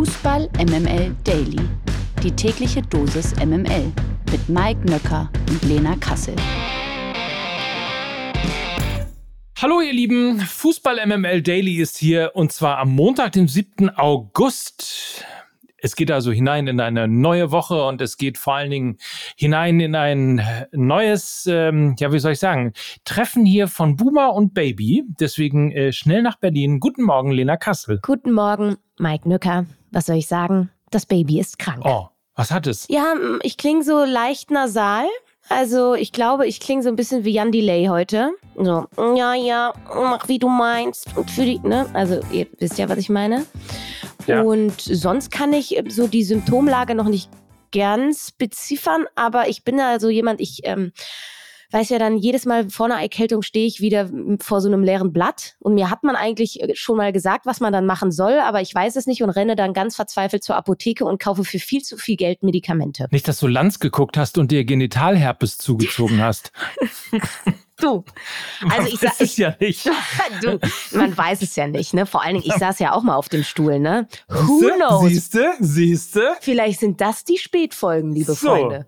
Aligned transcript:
Fußball 0.00 0.48
MML 0.56 1.14
Daily. 1.24 1.60
Die 2.22 2.30
tägliche 2.30 2.80
Dosis 2.80 3.36
MML 3.36 3.92
mit 4.32 4.48
Mike 4.48 4.80
Nöcker 4.86 5.30
und 5.50 5.62
Lena 5.64 5.94
Kassel. 5.96 6.34
Hallo 9.60 9.82
ihr 9.82 9.92
Lieben, 9.92 10.40
Fußball 10.40 11.06
MML 11.06 11.42
Daily 11.42 11.76
ist 11.76 11.98
hier 11.98 12.30
und 12.32 12.50
zwar 12.50 12.78
am 12.78 12.94
Montag, 12.94 13.32
dem 13.32 13.46
7. 13.46 13.90
August. 13.90 15.26
Es 15.76 15.94
geht 15.96 16.10
also 16.10 16.32
hinein 16.32 16.66
in 16.66 16.80
eine 16.80 17.06
neue 17.06 17.50
Woche 17.50 17.84
und 17.84 18.00
es 18.00 18.16
geht 18.16 18.38
vor 18.38 18.54
allen 18.54 18.70
Dingen 18.70 18.96
hinein 19.36 19.80
in 19.80 19.94
ein 19.94 20.42
neues, 20.72 21.46
ähm, 21.46 21.94
ja, 21.98 22.10
wie 22.10 22.20
soll 22.20 22.32
ich 22.32 22.38
sagen, 22.38 22.72
Treffen 23.04 23.44
hier 23.44 23.68
von 23.68 23.96
Boomer 23.96 24.32
und 24.32 24.54
Baby. 24.54 25.04
Deswegen 25.20 25.72
äh, 25.72 25.92
schnell 25.92 26.22
nach 26.22 26.36
Berlin. 26.36 26.80
Guten 26.80 27.02
Morgen, 27.02 27.32
Lena 27.32 27.58
Kassel. 27.58 27.98
Guten 28.02 28.32
Morgen, 28.32 28.78
Mike 28.98 29.28
Nücker. 29.28 29.66
Was 29.90 30.06
soll 30.06 30.16
ich 30.16 30.26
sagen? 30.26 30.70
Das 30.90 31.06
Baby 31.06 31.40
ist 31.40 31.58
krank. 31.58 31.82
Oh, 31.84 32.08
was 32.34 32.50
hat 32.50 32.66
es? 32.66 32.86
Ja, 32.88 33.14
ich 33.42 33.56
klinge 33.56 33.82
so 33.82 34.04
leicht 34.04 34.50
nasal. 34.50 35.06
Also 35.48 35.94
ich 35.94 36.12
glaube, 36.12 36.46
ich 36.46 36.60
klinge 36.60 36.82
so 36.82 36.88
ein 36.88 36.96
bisschen 36.96 37.24
wie 37.24 37.32
Jan 37.32 37.50
Delay 37.50 37.86
heute. 37.86 38.30
So, 38.56 38.86
ja, 38.96 39.34
ja, 39.34 39.72
mach 39.88 40.28
wie 40.28 40.38
du 40.38 40.48
meinst. 40.48 41.16
Und 41.16 41.30
für 41.30 41.44
die, 41.44 41.58
ne? 41.58 41.86
Also 41.92 42.20
ihr 42.30 42.46
wisst 42.58 42.78
ja, 42.78 42.88
was 42.88 42.98
ich 42.98 43.08
meine. 43.08 43.46
Ja. 44.26 44.42
Und 44.42 44.80
sonst 44.80 45.30
kann 45.30 45.52
ich 45.52 45.82
so 45.88 46.06
die 46.06 46.22
Symptomlage 46.22 46.94
noch 46.94 47.08
nicht 47.08 47.30
ganz 47.72 48.30
beziffern, 48.30 49.06
aber 49.14 49.48
ich 49.48 49.64
bin 49.64 49.76
da 49.76 50.00
so 50.00 50.08
jemand, 50.08 50.40
ich 50.40 50.60
ähm, 50.64 50.92
weiß 51.72 51.88
ja 51.90 51.98
dann 51.98 52.16
jedes 52.16 52.46
Mal 52.46 52.70
vor 52.70 52.86
einer 52.86 53.00
Erkältung 53.00 53.42
stehe 53.42 53.66
ich 53.66 53.80
wieder 53.80 54.10
vor 54.40 54.60
so 54.60 54.68
einem 54.68 54.82
leeren 54.82 55.12
Blatt 55.12 55.56
und 55.58 55.74
mir 55.74 55.90
hat 55.90 56.02
man 56.02 56.16
eigentlich 56.16 56.62
äh, 56.62 56.74
schon 56.74 56.96
mal 56.96 57.12
gesagt, 57.12 57.46
was 57.46 57.60
man 57.60 57.72
dann 57.72 57.86
machen 57.86 58.12
soll, 58.12 58.38
aber 58.40 58.60
ich 58.60 58.74
weiß 58.74 58.96
es 58.96 59.06
nicht 59.06 59.22
und 59.22 59.30
renne 59.30 59.56
dann 59.56 59.72
ganz 59.72 59.96
verzweifelt 59.96 60.44
zur 60.44 60.56
Apotheke 60.56 61.04
und 61.04 61.20
kaufe 61.20 61.44
für 61.44 61.58
viel 61.58 61.82
zu 61.82 61.96
viel 61.96 62.16
Geld 62.16 62.42
Medikamente. 62.42 63.06
Nicht, 63.10 63.28
dass 63.28 63.38
du 63.38 63.46
Lanz 63.46 63.78
geguckt 63.78 64.16
hast 64.16 64.38
und 64.38 64.50
dir 64.50 64.64
Genitalherpes 64.64 65.58
zugezogen 65.58 66.22
hast. 66.22 66.52
Du. 67.80 68.04
Also 68.62 68.76
man 68.76 68.86
ich 68.86 69.02
weiß 69.02 69.20
es 69.20 69.36
ja 69.36 69.54
nicht. 69.58 69.86
du, 70.42 70.60
man 70.92 71.16
weiß 71.16 71.42
es 71.42 71.56
ja 71.56 71.66
nicht, 71.66 71.94
ne? 71.94 72.06
Vor 72.06 72.22
allen 72.22 72.34
Dingen, 72.34 72.46
ich 72.46 72.54
saß 72.54 72.78
ja 72.78 72.92
auch 72.92 73.02
mal 73.02 73.14
auf 73.16 73.28
dem 73.28 73.42
Stuhl, 73.42 73.78
ne? 73.78 74.08
Who 74.28 74.70
knows? 74.76 75.08
Siehste, 75.08 75.54
siehste. 75.60 76.34
Vielleicht 76.40 76.80
sind 76.80 77.00
das 77.00 77.24
die 77.24 77.38
Spätfolgen, 77.38 78.12
liebe 78.12 78.32
so. 78.32 78.48
Freunde. 78.48 78.86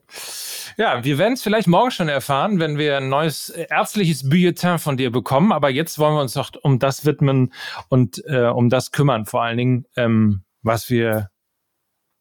Ja, 0.76 1.04
wir 1.04 1.18
werden 1.18 1.34
es 1.34 1.42
vielleicht 1.42 1.68
morgen 1.68 1.90
schon 1.90 2.08
erfahren, 2.08 2.58
wenn 2.58 2.78
wir 2.78 2.98
ein 2.98 3.08
neues 3.08 3.50
ärztliches 3.50 4.28
Bulletin 4.28 4.78
von 4.78 4.96
dir 4.96 5.10
bekommen. 5.10 5.52
Aber 5.52 5.70
jetzt 5.70 5.98
wollen 5.98 6.14
wir 6.14 6.20
uns 6.20 6.34
doch 6.34 6.50
um 6.62 6.78
das 6.78 7.04
widmen 7.04 7.52
und 7.88 8.22
äh, 8.27 8.46
um 8.46 8.70
das 8.70 8.92
kümmern, 8.92 9.27
vor 9.27 9.42
allen 9.42 9.58
Dingen, 9.58 9.86
ähm, 9.96 10.42
was 10.62 10.90
wir 10.90 11.30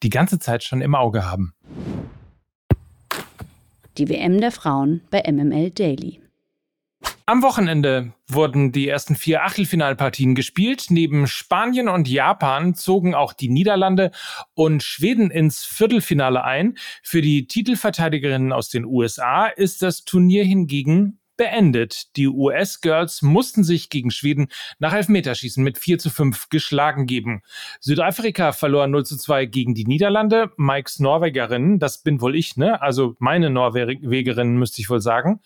die 0.04 0.10
ganze 0.10 0.40
Zeit 0.40 0.64
schon 0.64 0.82
im 0.82 0.96
Auge 0.96 1.30
haben. 1.30 1.54
Die 3.98 4.10
WM 4.10 4.40
der 4.40 4.52
Frauen 4.52 5.02
bei 5.12 5.22
MML 5.30 5.72
Daily. 5.72 6.21
Am 7.32 7.44
Wochenende 7.44 8.12
wurden 8.28 8.74
die 8.74 8.90
ersten 8.90 9.16
vier 9.16 9.46
Achtelfinalpartien 9.46 10.36
gespielt. 10.36 10.88
Neben 10.90 11.28
Spanien 11.28 11.88
und 11.88 12.10
Japan 12.10 12.76
zogen 12.76 13.16
auch 13.16 13.32
die 13.32 13.48
Niederlande 13.48 14.12
und 14.54 14.84
Schweden 14.84 15.32
ins 15.32 15.64
Viertelfinale 15.64 16.44
ein. 16.44 16.78
Für 17.02 17.22
die 17.22 17.48
Titelverteidigerinnen 17.48 18.52
aus 18.52 18.68
den 18.68 18.84
USA 18.84 19.46
ist 19.48 19.82
das 19.82 20.04
Turnier 20.04 20.44
hingegen 20.44 21.22
beendet. 21.42 22.16
Die 22.18 22.28
US-Girls 22.28 23.24
mussten 23.24 23.64
sich 23.64 23.90
gegen 23.90 24.12
Schweden 24.12 24.50
nach 24.78 24.94
Elfmeterschießen 24.94 25.64
mit 25.64 25.80
4 25.80 25.98
zu 25.98 26.12
5 26.12 26.50
geschlagen 26.50 27.08
geben. 27.08 27.42
Südafrika 27.80 28.52
verlor 28.52 28.86
0 28.86 29.06
zu 29.06 29.18
2 29.18 29.48
gegen 29.48 29.74
die 29.74 29.86
Niederlande. 29.86 30.52
Mikes 30.58 31.00
Norwegerinnen, 31.00 31.80
das 31.80 32.04
bin 32.04 32.22
wohl 32.22 32.36
ich, 32.36 32.58
ne? 32.58 32.80
Also 32.80 33.16
meine 33.18 33.50
Norwegerinnen 33.50 34.56
müsste 34.58 34.82
ich 34.82 34.90
wohl 34.92 35.02
sagen, 35.02 35.40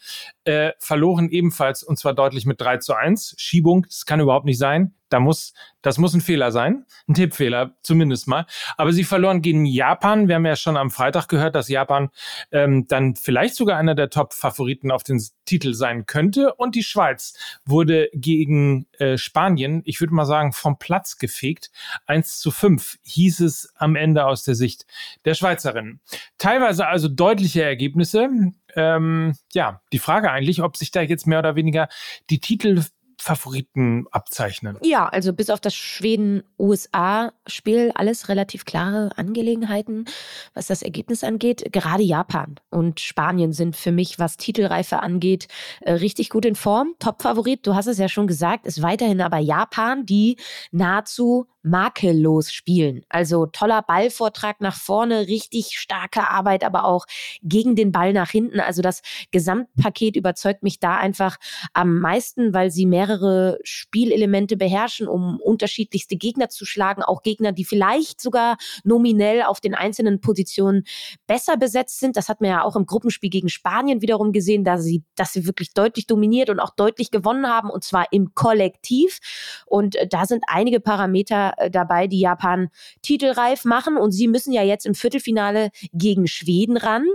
äh, 0.45 0.72
verloren 0.79 1.29
ebenfalls 1.29 1.83
und 1.83 2.00
zwar 2.00 2.13
deutlich 2.13 2.45
mit 2.45 2.61
3 2.61 2.78
zu 2.78 2.94
1. 2.94 3.35
Schiebung, 3.38 3.85
das 3.88 4.06
kann 4.06 4.19
überhaupt 4.19 4.45
nicht 4.45 4.59
sein. 4.59 4.94
Da 5.09 5.19
muss, 5.19 5.53
das 5.83 6.00
muss 6.00 6.16
ein 6.16 6.22
Fehler 6.22 6.51
sein, 6.51 6.85
ein 7.07 7.13
Tippfehler 7.13 7.75
zumindest 7.83 8.28
mal. 8.28 8.47
Aber 8.75 8.91
sie 8.91 9.03
verloren 9.03 9.41
gegen 9.41 9.66
Japan. 9.66 10.28
Wir 10.28 10.35
haben 10.35 10.45
ja 10.45 10.56
schon 10.56 10.78
am 10.78 10.89
Freitag 10.89 11.28
gehört, 11.28 11.53
dass 11.53 11.69
Japan 11.69 12.09
ähm, 12.51 12.88
dann 12.88 13.16
vielleicht 13.16 13.56
sogar 13.56 13.78
einer 13.78 13.94
der 13.94 14.09
Top-Favoriten 14.09 14.91
auf 14.91 15.03
den 15.03 15.23
Titel 15.45 15.73
sein 15.73 16.07
könnte. 16.07 16.56
Und 16.56 16.73
die 16.73 16.83
Schweiz 16.83 17.38
wurde 17.66 18.09
gegen 18.13 18.88
äh, 18.97 19.17
Spanien, 19.17 19.83
ich 19.85 20.01
würde 20.01 20.13
mal 20.13 20.25
sagen, 20.25 20.53
vom 20.53 20.79
Platz 20.79 21.17
gefegt. 21.19 21.69
1 22.07 22.39
zu 22.39 22.50
5 22.50 22.97
hieß 23.03 23.41
es 23.41 23.72
am 23.75 23.95
Ende 23.95 24.25
aus 24.25 24.44
der 24.44 24.56
Sicht 24.56 24.88
der 25.23 25.35
Schweizerinnen. 25.35 26.01
Teilweise 26.39 26.88
also 26.88 27.07
deutliche 27.07 27.63
Ergebnisse. 27.63 28.27
Ähm, 28.75 29.36
ja, 29.53 29.81
die 29.91 30.00
Frage 30.00 30.31
eigentlich, 30.31 30.62
ob 30.62 30.78
sich 30.78 30.91
da 30.91 31.02
jetzt 31.02 31.28
mehr 31.28 31.40
oder 31.40 31.56
weniger 31.56 31.90
die 32.30 32.40
Titel 32.40 32.84
Favoriten 33.19 34.06
abzeichnen? 34.12 34.78
Ja, 34.84 35.08
also 35.08 35.34
bis 35.34 35.50
auf 35.50 35.59
das 35.59 35.74
Schweden-USA-Spiel 35.74 37.91
alles 37.96 38.30
relativ 38.30 38.66
klare 38.66 39.09
Angelegenheiten, 39.18 40.06
was 40.53 40.68
das 40.68 40.84
Ergebnis 40.84 41.24
angeht. 41.24 41.72
Gerade 41.72 42.03
Japan 42.03 42.59
und 42.69 43.00
Spanien 43.00 43.52
sind 43.53 43.75
für 43.75 43.91
mich, 43.91 44.19
was 44.19 44.38
Titelreife 44.38 45.02
angeht, 45.02 45.47
äh, 45.81 45.94
richtig 45.94 46.30
gut 46.30 46.46
in 46.46 46.53
Form. 46.56 46.94
Top-Favorit, 47.00 47.66
du 47.66 47.74
hast 47.75 47.88
es 47.88 47.97
ja 47.97 48.09
schon 48.09 48.28
gesagt, 48.28 48.68
ist 48.68 48.81
weiterhin 48.81 49.22
aber 49.22 49.40
Japan, 49.40 50.06
die 50.06 50.36
nahezu 50.72 51.47
makellos 51.65 52.53
spielen. 52.53 53.01
Also 53.09 53.47
toller 53.47 53.81
Ballvortrag 53.81 54.61
nach 54.61 54.75
vorne, 54.75 55.27
richtig 55.27 55.79
starke 55.79 56.29
Arbeit, 56.29 56.63
aber 56.63 56.85
auch 56.85 57.05
gegen 57.41 57.75
den 57.75 57.91
Ball 57.91 58.13
nach 58.13 58.29
hinten. 58.29 58.59
Also 58.59 58.81
das 58.83 59.01
Gesamtpaket 59.31 60.15
überzeugt 60.15 60.61
mich 60.61 60.79
da 60.79 60.97
einfach 60.97 61.37
am 61.73 61.99
meisten, 61.99 62.53
weil 62.53 62.69
sie 62.69 62.85
mehrere 62.85 63.57
Spielelemente 63.63 64.57
beherrschen, 64.57 65.07
um 65.07 65.39
unterschiedlichste 65.39 66.17
Gegner 66.17 66.49
zu 66.49 66.65
schlagen. 66.65 67.01
Auch 67.01 67.23
Gegner, 67.23 67.51
die 67.51 67.65
vielleicht 67.65 68.21
sogar 68.21 68.57
nominell 68.83 69.41
auf 69.41 69.59
den 69.59 69.73
einzelnen 69.73 70.21
Positionen 70.21 70.83
besser 71.25 71.57
besetzt 71.57 71.99
sind. 71.99 72.15
Das 72.15 72.29
hat 72.29 72.41
man 72.41 72.51
ja 72.51 72.63
auch 72.63 72.75
im 72.75 72.85
Gruppenspiel 72.85 73.31
gegen 73.31 73.49
Spanien 73.49 74.03
wiederum 74.03 74.31
gesehen, 74.33 74.63
dass 74.63 74.83
sie, 74.83 75.03
dass 75.15 75.33
sie 75.33 75.47
wirklich 75.47 75.73
deutlich 75.73 76.05
dominiert 76.05 76.51
und 76.51 76.59
auch 76.59 76.75
deutlich 76.75 77.09
gewonnen 77.09 77.47
haben 77.47 77.71
und 77.71 77.83
zwar 77.83 78.05
im 78.11 78.35
Kollektiv. 78.35 79.19
Und 79.65 79.95
äh, 79.95 80.07
da 80.07 80.27
sind 80.27 80.43
einige 80.47 80.79
Parameter 80.79 81.54
dabei, 81.69 82.07
die 82.07 82.19
Japan 82.19 82.69
titelreif 83.01 83.66
machen. 83.66 83.97
Und 83.97 84.11
sie 84.11 84.27
müssen 84.27 84.53
ja 84.53 84.63
jetzt 84.63 84.85
im 84.85 84.95
Viertelfinale 84.95 85.71
gegen 85.93 86.27
Schweden 86.27 86.77
ran, 86.77 87.05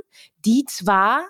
die 0.45 0.65
zwar 0.67 1.23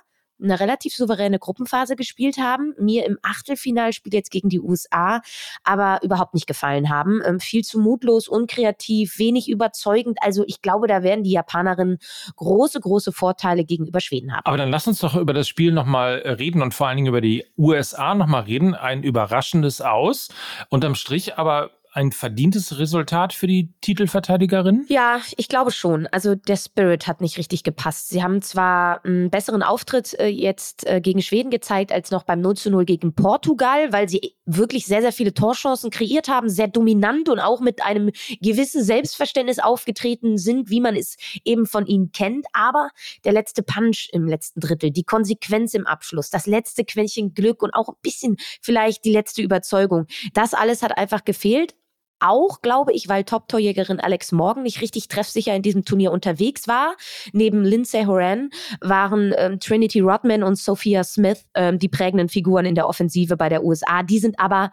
eine 0.43 0.61
relativ 0.61 0.95
souveräne 0.95 1.39
Gruppenphase 1.39 1.97
gespielt 1.97 2.39
haben, 2.39 2.75
mir 2.79 3.07
im 3.07 3.19
Achtelfinalspiel 3.23 4.15
jetzt 4.15 4.31
gegen 4.31 4.49
die 4.49 4.61
USA 4.61 5.21
aber 5.65 6.01
überhaupt 6.03 6.35
nicht 6.35 6.47
gefallen 6.47 6.89
haben. 6.89 7.21
Ähm, 7.25 7.41
viel 7.41 7.63
zu 7.63 7.79
mutlos, 7.79 8.29
unkreativ, 8.29 9.19
wenig 9.19 9.49
überzeugend. 9.49 10.19
Also 10.23 10.45
ich 10.47 10.63
glaube, 10.63 10.87
da 10.87 11.03
werden 11.03 11.25
die 11.25 11.33
Japanerinnen 11.33 11.99
große, 12.37 12.81
große 12.81 13.13
Vorteile 13.13 13.65
gegenüber 13.65 14.01
Schweden 14.01 14.33
haben. 14.33 14.43
Aber 14.45 14.57
dann 14.57 14.71
lass 14.71 14.87
uns 14.87 15.01
doch 15.01 15.17
über 15.17 15.35
das 15.35 15.49
Spiel 15.49 15.73
nochmal 15.73 16.23
reden 16.39 16.63
und 16.63 16.75
vor 16.75 16.89
allen 16.89 16.97
Dingen 16.97 17.09
über 17.09 17.21
die 17.21 17.45
USA 17.59 18.15
nochmal 18.15 18.43
reden. 18.43 18.75
Ein 18.75 19.03
überraschendes 19.03 19.81
Aus. 19.81 20.29
Unterm 20.69 20.95
Strich 20.95 21.37
aber 21.37 21.71
ein 21.93 22.13
verdientes 22.13 22.79
Resultat 22.79 23.33
für 23.33 23.47
die 23.47 23.73
Titelverteidigerin? 23.81 24.85
Ja, 24.89 25.21
ich 25.37 25.49
glaube 25.49 25.73
schon. 25.73 26.07
Also 26.09 26.35
der 26.37 26.57
Spirit 26.57 27.07
hat 27.07 27.21
nicht 27.21 27.37
richtig 27.37 27.65
gepasst. 27.65 28.09
Sie 28.11 28.23
haben 28.23 28.43
zwar 28.43 29.05
einen 29.05 29.31
besseren 29.31 29.63
Auftritt 29.63 30.15
äh, 30.19 30.29
jetzt 30.29 30.87
äh, 30.87 31.01
gegen 31.01 31.21
Schweden 31.21 31.51
gezeigt 31.51 31.91
als 31.91 32.11
noch 32.11 32.23
beim 32.23 32.41
0 32.41 32.57
zu 32.57 32.71
0 32.71 32.85
gegen 32.85 33.15
Portugal, 33.15 33.93
weil 33.93 34.09
sie 34.09 34.37
wirklich 34.47 34.87
sehr, 34.87 35.01
sehr 35.01 35.13
viele 35.13 35.35
Torchancen 35.35 35.91
kreiert 35.91 36.29
haben, 36.29 36.49
sehr 36.49 36.69
dominant 36.69 37.29
und 37.29 37.41
auch 37.41 37.61
mit 37.61 37.83
einem 37.83 38.11
gewissen 38.41 38.85
Selbstverständnis 38.85 39.59
aufgetreten 39.59 40.39
sind, 40.39 40.71
wie 40.71 40.81
man 40.81 40.95
es 40.95 41.17
eben 41.45 41.67
von 41.67 41.87
ihnen 41.87 42.13
kennt. 42.13 42.47
Aber 42.53 42.91
der 43.25 43.33
letzte 43.33 43.63
Punch 43.63 44.09
im 44.13 44.29
letzten 44.29 44.61
Drittel, 44.61 44.93
die 44.93 45.05
Konsequenz 45.05 45.75
im 45.75 45.87
Abschluss, 45.87 46.31
das 46.31 46.47
letzte 46.47 46.85
Quäntchen 46.85 47.35
Glück 47.35 47.63
und 47.63 47.75
auch 47.75 47.89
ein 47.89 47.97
bisschen 48.03 48.37
vielleicht 48.63 49.05
die 49.05 49.13
letzte 49.13 49.43
Überzeugung, 49.43 50.07
das 50.35 50.55
alles 50.55 50.83
hat 50.83 50.97
einfach 50.97 51.25
gefehlt 51.25 51.75
auch, 52.21 52.63
glaube 52.63 52.93
ich, 52.93 53.09
weil 53.09 53.25
Top-Torjägerin 53.25 54.01
Alex 54.01 54.33
Morgan 54.33 54.63
nicht 54.63 54.81
richtig 54.81 55.09
treffsicher 55.09 55.55
in 55.55 55.63
diesem 55.63 55.85
Turnier 55.85 56.13
unterwegs 56.13 56.69
war. 56.69 56.97
Neben 57.33 57.65
Lindsay 57.65 58.05
Horan 58.05 58.51
waren 58.81 59.35
ähm, 59.37 59.59
Trinity 59.61 60.01
Rodman 60.01 60.43
und 60.43 60.57
Sophia 60.57 61.03
Smith 61.05 61.45
ähm, 61.55 61.79
die 61.79 61.89
prägenden 61.89 62.29
Figuren 62.29 62.67
in 62.67 62.75
der 62.75 62.89
Offensive 62.89 63.37
bei 63.37 63.49
der 63.49 63.65
USA. 63.65 64.03
Die 64.03 64.19
sind 64.19 64.39
aber 64.39 64.71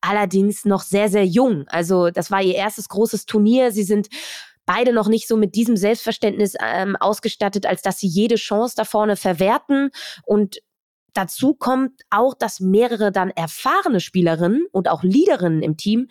allerdings 0.00 0.64
noch 0.64 0.82
sehr, 0.82 1.08
sehr 1.08 1.26
jung. 1.26 1.64
Also 1.68 2.10
das 2.10 2.30
war 2.30 2.42
ihr 2.42 2.54
erstes 2.54 2.88
großes 2.88 3.26
Turnier. 3.26 3.72
Sie 3.72 3.84
sind 3.84 4.08
beide 4.66 4.92
noch 4.92 5.08
nicht 5.08 5.26
so 5.26 5.36
mit 5.36 5.54
diesem 5.54 5.76
Selbstverständnis 5.76 6.54
ähm, 6.60 6.94
ausgestattet, 6.96 7.66
als 7.66 7.82
dass 7.82 7.98
sie 7.98 8.06
jede 8.06 8.36
Chance 8.36 8.74
da 8.76 8.84
vorne 8.84 9.16
verwerten. 9.16 9.90
Und 10.24 10.58
dazu 11.14 11.54
kommt 11.54 12.02
auch, 12.10 12.34
dass 12.34 12.60
mehrere 12.60 13.10
dann 13.10 13.30
erfahrene 13.30 14.00
Spielerinnen 14.00 14.66
und 14.70 14.88
auch 14.88 15.02
Leaderinnen 15.02 15.62
im 15.62 15.76
Team 15.76 16.08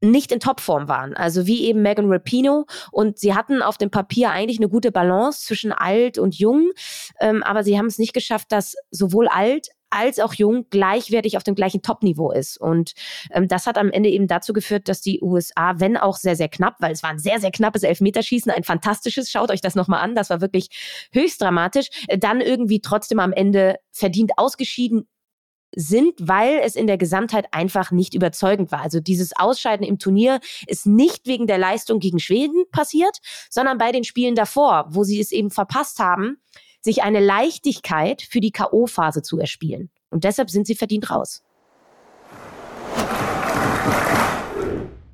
nicht 0.00 0.32
in 0.32 0.40
Topform 0.40 0.88
waren. 0.88 1.14
Also 1.14 1.46
wie 1.46 1.64
eben 1.64 1.82
Megan 1.82 2.10
Rapino. 2.10 2.66
Und 2.90 3.18
sie 3.18 3.34
hatten 3.34 3.62
auf 3.62 3.78
dem 3.78 3.90
Papier 3.90 4.30
eigentlich 4.30 4.58
eine 4.58 4.68
gute 4.68 4.92
Balance 4.92 5.46
zwischen 5.46 5.72
alt 5.72 6.18
und 6.18 6.38
jung. 6.38 6.70
Ähm, 7.20 7.42
aber 7.42 7.62
sie 7.62 7.78
haben 7.78 7.86
es 7.86 7.98
nicht 7.98 8.14
geschafft, 8.14 8.52
dass 8.52 8.74
sowohl 8.90 9.28
alt 9.28 9.68
als 9.90 10.20
auch 10.20 10.34
jung 10.34 10.66
gleichwertig 10.70 11.36
auf 11.36 11.42
dem 11.42 11.56
gleichen 11.56 11.82
Top-Niveau 11.82 12.30
ist. 12.30 12.58
Und 12.58 12.92
ähm, 13.32 13.48
das 13.48 13.66
hat 13.66 13.76
am 13.76 13.90
Ende 13.90 14.08
eben 14.08 14.28
dazu 14.28 14.52
geführt, 14.52 14.88
dass 14.88 15.00
die 15.00 15.20
USA, 15.20 15.80
wenn 15.80 15.96
auch 15.96 16.16
sehr, 16.16 16.36
sehr 16.36 16.48
knapp, 16.48 16.76
weil 16.78 16.92
es 16.92 17.02
war 17.02 17.10
ein 17.10 17.18
sehr, 17.18 17.40
sehr 17.40 17.50
knappes 17.50 17.82
Elfmeterschießen, 17.82 18.52
ein 18.52 18.62
fantastisches, 18.62 19.30
schaut 19.30 19.50
euch 19.50 19.60
das 19.60 19.74
nochmal 19.74 20.00
an, 20.00 20.14
das 20.14 20.30
war 20.30 20.40
wirklich 20.40 20.68
höchst 21.12 21.42
dramatisch, 21.42 21.88
äh, 22.06 22.18
dann 22.18 22.40
irgendwie 22.40 22.80
trotzdem 22.80 23.18
am 23.18 23.32
Ende 23.32 23.76
verdient 23.90 24.32
ausgeschieden 24.36 25.08
sind, 25.74 26.14
weil 26.18 26.60
es 26.64 26.76
in 26.76 26.86
der 26.86 26.98
Gesamtheit 26.98 27.46
einfach 27.52 27.90
nicht 27.90 28.14
überzeugend 28.14 28.72
war. 28.72 28.82
Also 28.82 29.00
dieses 29.00 29.36
Ausscheiden 29.36 29.86
im 29.86 29.98
Turnier 29.98 30.40
ist 30.66 30.86
nicht 30.86 31.26
wegen 31.26 31.46
der 31.46 31.58
Leistung 31.58 32.00
gegen 32.00 32.18
Schweden 32.18 32.64
passiert, 32.70 33.18
sondern 33.48 33.78
bei 33.78 33.92
den 33.92 34.04
Spielen 34.04 34.34
davor, 34.34 34.86
wo 34.88 35.04
sie 35.04 35.20
es 35.20 35.32
eben 35.32 35.50
verpasst 35.50 35.98
haben, 35.98 36.38
sich 36.80 37.02
eine 37.02 37.20
Leichtigkeit 37.20 38.22
für 38.22 38.40
die 38.40 38.52
KO-Phase 38.52 39.22
zu 39.22 39.38
erspielen. 39.38 39.90
Und 40.10 40.24
deshalb 40.24 40.50
sind 40.50 40.66
sie 40.66 40.74
verdient 40.74 41.10
raus. 41.10 41.42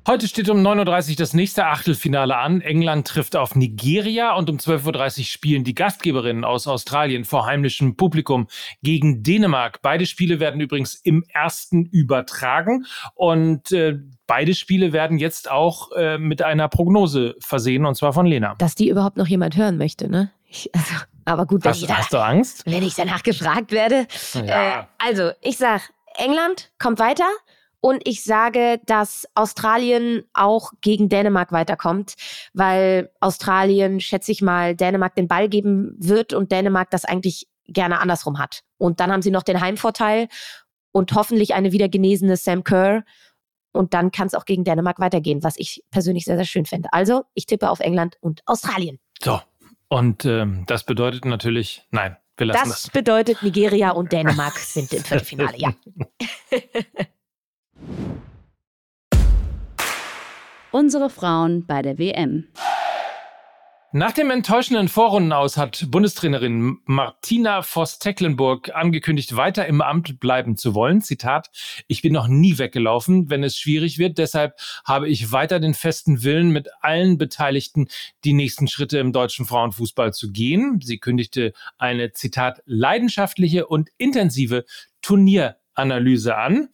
Heute 0.07 0.29
steht 0.29 0.49
um 0.49 0.65
9.30 0.65 1.09
Uhr 1.09 1.15
das 1.17 1.33
nächste 1.33 1.65
Achtelfinale 1.65 2.37
an. 2.37 2.61
England 2.61 3.05
trifft 3.05 3.35
auf 3.35 3.55
Nigeria 3.55 4.33
und 4.37 4.49
um 4.49 4.55
12.30 4.55 5.19
Uhr 5.19 5.25
spielen 5.25 5.65
die 5.65 5.75
Gastgeberinnen 5.75 6.45
aus 6.45 6.65
Australien 6.65 7.25
vor 7.25 7.45
heimischem 7.45 7.97
Publikum 7.97 8.47
gegen 8.81 9.21
Dänemark. 9.21 9.81
Beide 9.81 10.05
Spiele 10.05 10.39
werden 10.39 10.61
übrigens 10.61 10.95
im 10.95 11.25
ersten 11.27 11.83
übertragen 11.83 12.85
und 13.15 13.73
äh, 13.73 13.99
beide 14.27 14.55
Spiele 14.55 14.93
werden 14.93 15.17
jetzt 15.17 15.51
auch 15.51 15.91
äh, 15.91 16.17
mit 16.17 16.41
einer 16.41 16.69
Prognose 16.69 17.35
versehen 17.41 17.85
und 17.85 17.95
zwar 17.95 18.13
von 18.13 18.25
Lena. 18.25 18.55
Dass 18.59 18.75
die 18.75 18.87
überhaupt 18.87 19.17
noch 19.17 19.27
jemand 19.27 19.57
hören 19.57 19.77
möchte, 19.77 20.09
ne? 20.09 20.31
Ich, 20.47 20.73
also 20.73 20.95
aber 21.25 21.45
gut, 21.45 21.65
hast, 21.65 21.81
jeder, 21.81 21.97
hast 21.97 22.13
du 22.13 22.23
Angst? 22.23 22.65
Wenn 22.65 22.83
ich 22.83 22.95
danach 22.95 23.23
gefragt 23.23 23.73
werde. 23.73 24.07
Ja. 24.35 24.79
Äh, 24.79 24.83
also, 25.05 25.31
ich 25.41 25.57
sage, 25.57 25.83
England 26.15 26.71
kommt 26.79 26.99
weiter. 26.99 27.25
Und 27.79 28.01
ich 28.07 28.23
sage, 28.23 28.81
dass 28.85 29.27
Australien 29.35 30.23
auch 30.33 30.71
gegen 30.81 31.09
Dänemark 31.09 31.51
weiterkommt, 31.51 32.15
weil 32.53 33.11
Australien, 33.19 33.99
schätze 33.99 34.31
ich 34.31 34.41
mal, 34.41 34.75
Dänemark 34.75 35.15
den 35.15 35.27
Ball 35.27 35.47
geben 35.47 35.95
wird 35.99 36.33
und 36.33 36.51
Dänemark 36.51 36.89
das 36.89 37.05
eigentlich 37.05 37.47
gerne 37.67 37.99
andersrum 37.99 38.39
hat. 38.39 38.63
Und 38.77 38.99
dann 38.99 39.11
haben 39.11 39.21
sie 39.21 39.31
noch 39.31 39.43
den 39.43 39.61
Heimvorteil 39.61 40.27
und 40.91 41.13
hoffentlich 41.13 41.53
eine 41.53 41.71
wieder 41.71 41.89
genesene 41.89 42.37
Sam 42.37 42.63
Kerr. 42.63 43.03
Und 43.73 43.93
dann 43.93 44.11
kann 44.11 44.27
es 44.27 44.33
auch 44.33 44.45
gegen 44.45 44.63
Dänemark 44.63 44.99
weitergehen, 44.99 45.43
was 45.43 45.55
ich 45.57 45.83
persönlich 45.91 46.25
sehr, 46.25 46.37
sehr 46.37 46.45
schön 46.45 46.65
finde. 46.65 46.89
Also, 46.93 47.25
ich 47.35 47.45
tippe 47.45 47.69
auf 47.69 47.79
England 47.79 48.17
und 48.21 48.41
Australien. 48.47 48.97
So, 49.21 49.39
und 49.87 50.25
ähm, 50.25 50.63
das 50.65 50.83
bedeutet 50.83 51.25
natürlich, 51.25 51.85
nein, 51.91 52.17
wir 52.37 52.47
lassen 52.47 52.69
das. 52.69 52.83
Das 52.83 52.91
bedeutet, 52.91 53.43
Nigeria 53.43 53.91
und 53.91 54.11
Dänemark 54.11 54.57
sind 54.57 54.91
im 54.93 55.03
Viertelfinale, 55.03 55.57
ja. 55.57 55.73
Unsere 60.71 61.09
Frauen 61.09 61.65
bei 61.65 61.81
der 61.81 61.97
WM. 61.97 62.47
Nach 63.93 64.11
dem 64.11 64.31
enttäuschenden 64.31 64.89
Vorrundenaus 64.89 65.55
hat 65.55 65.87
Bundestrainerin 65.89 66.77
Martina 66.85 67.61
Voss-Tecklenburg 67.61 68.75
angekündigt, 68.75 69.37
weiter 69.37 69.65
im 69.65 69.81
Amt 69.81 70.19
bleiben 70.19 70.57
zu 70.57 70.75
wollen. 70.75 71.01
Zitat, 71.01 71.49
ich 71.87 72.01
bin 72.01 72.11
noch 72.11 72.27
nie 72.27 72.57
weggelaufen, 72.57 73.29
wenn 73.29 73.43
es 73.45 73.57
schwierig 73.57 73.97
wird. 73.97 74.17
Deshalb 74.17 74.55
habe 74.83 75.07
ich 75.07 75.31
weiter 75.31 75.61
den 75.61 75.73
festen 75.73 76.21
Willen, 76.21 76.49
mit 76.49 76.67
allen 76.81 77.17
Beteiligten 77.17 77.87
die 78.25 78.33
nächsten 78.33 78.67
Schritte 78.67 78.99
im 78.99 79.13
deutschen 79.13 79.45
Frauenfußball 79.45 80.13
zu 80.13 80.33
gehen. 80.33 80.81
Sie 80.83 80.99
kündigte 80.99 81.53
eine, 81.77 82.11
Zitat, 82.11 82.61
leidenschaftliche 82.65 83.67
und 83.67 83.89
intensive 83.97 84.65
Turnier 85.01 85.55
Analyse 85.77 86.35
an. 86.35 86.69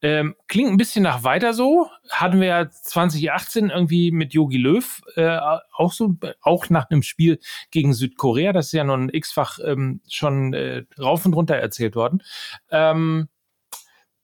Ähm, 0.00 0.34
klingt 0.48 0.70
ein 0.70 0.76
bisschen 0.76 1.02
nach 1.02 1.22
weiter 1.24 1.52
so. 1.52 1.88
Hatten 2.10 2.40
wir 2.40 2.48
ja 2.48 2.70
2018 2.70 3.70
irgendwie 3.70 4.10
mit 4.10 4.32
Yogi 4.32 4.56
Löw 4.56 5.02
äh, 5.16 5.38
auch 5.74 5.92
so, 5.92 6.16
auch 6.40 6.70
nach 6.70 6.90
einem 6.90 7.02
Spiel 7.02 7.38
gegen 7.70 7.94
Südkorea. 7.94 8.52
Das 8.52 8.66
ist 8.66 8.72
ja 8.72 8.82
ein 8.82 9.10
x-fach 9.12 9.58
ähm, 9.64 10.00
schon 10.08 10.54
äh, 10.54 10.84
rauf 10.98 11.26
und 11.26 11.34
runter 11.34 11.56
erzählt 11.56 11.96
worden. 11.96 12.22
Ähm, 12.70 13.28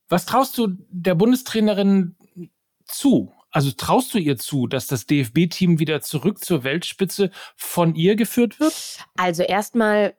was 0.09 0.25
traust 0.25 0.57
du 0.57 0.67
der 0.89 1.15
Bundestrainerin 1.15 2.15
zu? 2.85 3.33
Also 3.51 3.71
traust 3.71 4.13
du 4.13 4.17
ihr 4.17 4.37
zu, 4.37 4.65
dass 4.65 4.87
das 4.87 5.05
DFB-Team 5.05 5.79
wieder 5.79 6.01
zurück 6.01 6.43
zur 6.43 6.63
Weltspitze 6.63 7.29
von 7.55 7.93
ihr 7.93 8.15
geführt 8.15 8.59
wird? 8.59 8.73
Also 9.15 9.43
erstmal 9.43 10.15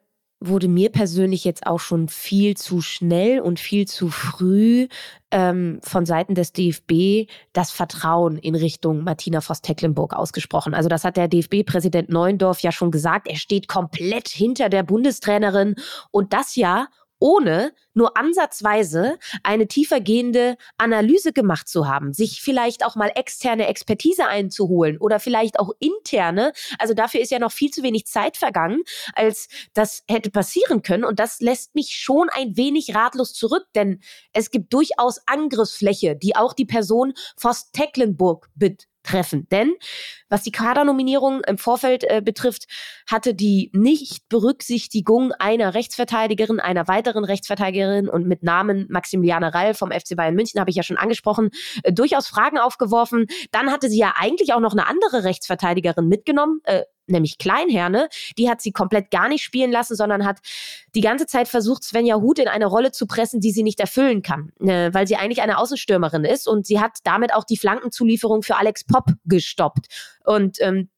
wurde 0.47 0.67
mir 0.67 0.89
persönlich 0.91 1.43
jetzt 1.43 1.65
auch 1.65 1.79
schon 1.79 2.07
viel 2.07 2.55
zu 2.57 2.81
schnell 2.81 3.39
und 3.39 3.59
viel 3.59 3.87
zu 3.87 4.09
früh 4.09 4.87
ähm, 5.31 5.79
von 5.81 6.05
Seiten 6.05 6.35
des 6.35 6.53
DFB 6.53 7.29
das 7.53 7.71
Vertrauen 7.71 8.37
in 8.37 8.55
Richtung 8.55 9.03
Martina 9.03 9.41
Voss-Tecklenburg 9.41 10.13
ausgesprochen. 10.13 10.73
Also 10.73 10.89
das 10.89 11.03
hat 11.03 11.17
der 11.17 11.27
DFB-Präsident 11.27 12.09
Neuendorf 12.09 12.59
ja 12.59 12.71
schon 12.71 12.91
gesagt. 12.91 13.27
Er 13.27 13.37
steht 13.37 13.67
komplett 13.67 14.29
hinter 14.29 14.69
der 14.69 14.83
Bundestrainerin 14.83 15.75
und 16.11 16.33
das 16.33 16.55
ja 16.55 16.87
ohne 17.25 17.73
nur 17.95 18.15
ansatzweise 18.17 19.17
eine 19.41 19.67
tiefergehende 19.67 20.57
Analyse 20.77 21.33
gemacht 21.33 21.67
zu 21.67 21.87
haben, 21.87 22.13
sich 22.13 22.39
vielleicht 22.39 22.85
auch 22.85 22.95
mal 22.95 23.11
externe 23.15 23.65
Expertise 23.65 24.27
einzuholen 24.27 24.99
oder 24.99 25.19
vielleicht 25.19 25.59
auch 25.59 25.71
interne. 25.79 26.53
Also 26.77 26.93
dafür 26.93 27.21
ist 27.21 27.31
ja 27.31 27.39
noch 27.39 27.51
viel 27.51 27.71
zu 27.71 27.81
wenig 27.81 28.05
Zeit 28.05 28.37
vergangen, 28.37 28.83
als 29.15 29.47
das 29.73 30.03
hätte 30.07 30.29
passieren 30.29 30.83
können. 30.83 31.03
Und 31.03 31.19
das 31.19 31.41
lässt 31.41 31.73
mich 31.73 31.95
schon 31.95 32.29
ein 32.29 32.57
wenig 32.57 32.93
ratlos 32.93 33.33
zurück, 33.33 33.65
denn 33.73 34.01
es 34.31 34.51
gibt 34.51 34.71
durchaus 34.71 35.19
Angriffsfläche, 35.25 36.15
die 36.15 36.35
auch 36.35 36.53
die 36.53 36.65
Person 36.65 37.13
Voss 37.37 37.71
Tecklenburg 37.71 38.49
treffen. 39.05 39.47
Denn 39.49 39.73
was 40.29 40.43
die 40.43 40.51
Kadernominierung 40.51 41.41
im 41.43 41.57
Vorfeld 41.57 42.03
äh, 42.03 42.21
betrifft, 42.21 42.65
hatte 43.09 43.33
die 43.33 43.71
Nichtberücksichtigung 43.73 45.31
einer 45.33 45.73
Rechtsverteidigerin, 45.73 46.59
einer 46.59 46.87
weiteren 46.87 47.23
Rechtsverteidigerin 47.23 48.09
und 48.09 48.27
mit 48.27 48.43
Namen 48.43 48.87
Maximiliane 48.89 49.53
Rall 49.53 49.73
vom 49.73 49.91
FC 49.91 50.15
Bayern 50.15 50.35
München, 50.35 50.59
habe 50.59 50.69
ich 50.69 50.75
ja 50.75 50.83
schon 50.83 50.97
angesprochen, 50.97 51.51
äh, 51.83 51.93
durchaus 51.93 52.27
Fragen 52.27 52.57
aufgeworfen. 52.57 53.27
Dann 53.51 53.71
hatte 53.71 53.89
sie 53.89 53.99
ja 53.99 54.13
eigentlich 54.17 54.53
auch 54.53 54.59
noch 54.59 54.73
eine 54.73 54.87
andere 54.87 55.23
Rechtsverteidigerin 55.23 56.07
mitgenommen, 56.07 56.59
äh, 56.63 56.83
nämlich 57.07 57.37
Kleinherne, 57.37 58.09
die 58.37 58.49
hat 58.49 58.61
sie 58.61 58.71
komplett 58.71 59.11
gar 59.11 59.27
nicht 59.27 59.43
spielen 59.43 59.71
lassen, 59.71 59.95
sondern 59.95 60.25
hat 60.25 60.39
die 60.95 61.01
ganze 61.01 61.25
Zeit 61.25 61.47
versucht, 61.47 61.83
Svenja 61.83 62.15
Huth 62.15 62.39
in 62.39 62.47
eine 62.47 62.65
Rolle 62.65 62.91
zu 62.91 63.05
pressen, 63.07 63.39
die 63.39 63.51
sie 63.51 63.63
nicht 63.63 63.79
erfüllen 63.79 64.21
kann, 64.21 64.51
äh, 64.59 64.93
weil 64.93 65.07
sie 65.07 65.15
eigentlich 65.15 65.41
eine 65.41 65.57
Außenstürmerin 65.57 66.25
ist 66.25 66.47
und 66.47 66.65
sie 66.65 66.79
hat 66.79 66.99
damit 67.03 67.33
auch 67.33 67.43
die 67.43 67.57
Flankenzulieferung 67.57 68.43
für 68.43 68.57
Alex 68.57 68.83
Popp 68.85 69.11
gestoppt. 69.25 69.87
Und 70.23 70.57
ähm, 70.61 70.89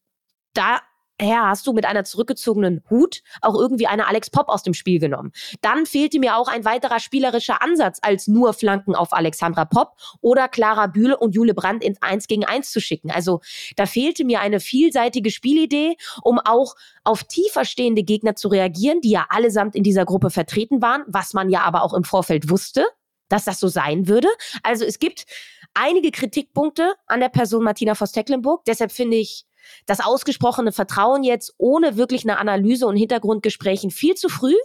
da 0.53 0.81
Herr, 1.19 1.47
hast 1.47 1.65
du 1.65 1.73
mit 1.73 1.85
einer 1.85 2.03
zurückgezogenen 2.03 2.83
Hut 2.91 3.23
auch 3.41 3.55
irgendwie 3.55 3.87
eine 3.87 4.07
Alex 4.07 4.29
Pop 4.29 4.49
aus 4.49 4.61
dem 4.61 4.75
Spiel 4.75 4.99
genommen. 4.99 5.31
Dann 5.61 5.87
fehlte 5.87 6.19
mir 6.19 6.37
auch 6.37 6.47
ein 6.47 6.63
weiterer 6.63 6.99
spielerischer 6.99 7.63
Ansatz, 7.63 7.97
als 8.03 8.27
nur 8.27 8.53
Flanken 8.53 8.93
auf 8.93 9.13
Alexandra 9.13 9.65
Pop 9.65 9.93
oder 10.21 10.47
Clara 10.47 10.85
Bühle 10.85 11.17
und 11.17 11.33
Jule 11.33 11.55
Brandt 11.55 11.83
ins 11.83 11.99
1 12.03 12.27
gegen 12.27 12.45
1 12.45 12.71
zu 12.71 12.79
schicken. 12.79 13.09
Also 13.09 13.41
da 13.75 13.87
fehlte 13.87 14.25
mir 14.25 14.41
eine 14.41 14.59
vielseitige 14.59 15.31
Spielidee, 15.31 15.97
um 16.21 16.39
auch 16.39 16.75
auf 17.03 17.23
tiefer 17.23 17.65
stehende 17.65 18.03
Gegner 18.03 18.35
zu 18.35 18.47
reagieren, 18.47 19.01
die 19.01 19.09
ja 19.09 19.25
allesamt 19.29 19.75
in 19.75 19.81
dieser 19.81 20.05
Gruppe 20.05 20.29
vertreten 20.29 20.83
waren, 20.83 21.03
was 21.07 21.33
man 21.33 21.49
ja 21.49 21.61
aber 21.61 21.81
auch 21.81 21.95
im 21.95 22.03
Vorfeld 22.03 22.51
wusste, 22.51 22.85
dass 23.27 23.45
das 23.45 23.59
so 23.59 23.67
sein 23.69 24.07
würde. 24.07 24.27
Also 24.61 24.85
es 24.85 24.99
gibt 24.99 25.25
einige 25.73 26.11
Kritikpunkte 26.11 26.93
an 27.07 27.21
der 27.21 27.29
Person 27.29 27.63
Martina 27.63 27.95
Voss-Tecklenburg. 27.95 28.65
Deshalb 28.65 28.91
finde 28.91 29.17
ich 29.17 29.46
das 29.85 29.99
ausgesprochene 29.99 30.71
Vertrauen 30.71 31.23
jetzt 31.23 31.53
ohne 31.57 31.97
wirklich 31.97 32.23
eine 32.23 32.39
Analyse 32.39 32.87
und 32.87 32.97
Hintergrundgesprächen 32.97 33.91
viel 33.91 34.15
zu 34.15 34.29
früh. 34.29 34.55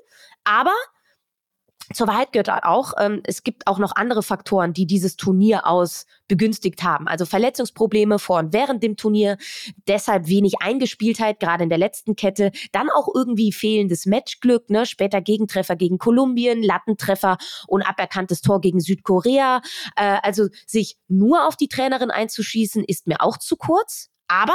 Aber 0.44 0.72
zur 1.92 2.06
Wahrheit 2.06 2.32
gehört 2.32 2.48
auch, 2.64 2.94
ähm, 2.98 3.22
es 3.24 3.42
gibt 3.42 3.66
auch 3.66 3.78
noch 3.78 3.94
andere 3.96 4.22
Faktoren, 4.22 4.72
die 4.72 4.86
dieses 4.86 5.16
Turnier 5.16 5.66
aus 5.66 6.06
begünstigt 6.28 6.82
haben. 6.82 7.08
Also 7.08 7.26
Verletzungsprobleme 7.26 8.18
vor 8.18 8.38
und 8.38 8.52
während 8.52 8.82
dem 8.82 8.96
Turnier, 8.96 9.36
deshalb 9.86 10.28
wenig 10.28 10.54
Eingespieltheit, 10.60 11.40
gerade 11.40 11.64
in 11.64 11.68
der 11.68 11.78
letzten 11.78 12.16
Kette, 12.16 12.52
dann 12.72 12.88
auch 12.88 13.08
irgendwie 13.14 13.52
fehlendes 13.52 14.06
Matchglück, 14.06 14.70
ne? 14.70 14.86
später 14.86 15.20
Gegentreffer 15.20 15.76
gegen 15.76 15.98
Kolumbien, 15.98 16.62
Lattentreffer 16.62 17.36
und 17.66 17.82
aberkanntes 17.82 18.40
Tor 18.40 18.60
gegen 18.60 18.80
Südkorea. 18.80 19.60
Äh, 19.96 20.18
also 20.22 20.48
sich 20.66 20.96
nur 21.08 21.46
auf 21.46 21.56
die 21.56 21.68
Trainerin 21.68 22.10
einzuschießen, 22.10 22.84
ist 22.84 23.06
mir 23.06 23.20
auch 23.20 23.36
zu 23.36 23.56
kurz. 23.56 24.08
Aber 24.28 24.54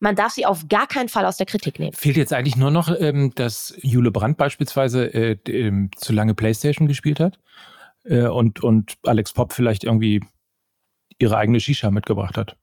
man 0.00 0.16
darf 0.16 0.32
sie 0.32 0.46
auf 0.46 0.66
gar 0.68 0.86
keinen 0.86 1.08
Fall 1.08 1.26
aus 1.26 1.36
der 1.36 1.46
Kritik 1.46 1.78
nehmen. 1.78 1.92
Fehlt 1.92 2.16
jetzt 2.16 2.32
eigentlich 2.32 2.56
nur 2.56 2.70
noch, 2.70 2.90
ähm, 2.98 3.32
dass 3.34 3.74
Jule 3.80 4.10
Brandt 4.10 4.38
beispielsweise 4.38 5.06
äh, 5.14 5.36
ähm, 5.46 5.90
zu 5.96 6.12
lange 6.12 6.34
Playstation 6.34 6.88
gespielt 6.88 7.20
hat 7.20 7.38
äh, 8.04 8.26
und, 8.26 8.62
und 8.64 8.94
Alex 9.04 9.32
Pop 9.32 9.52
vielleicht 9.52 9.84
irgendwie 9.84 10.20
ihre 11.18 11.36
eigene 11.36 11.60
Shisha 11.60 11.90
mitgebracht 11.90 12.36
hat. 12.36 12.56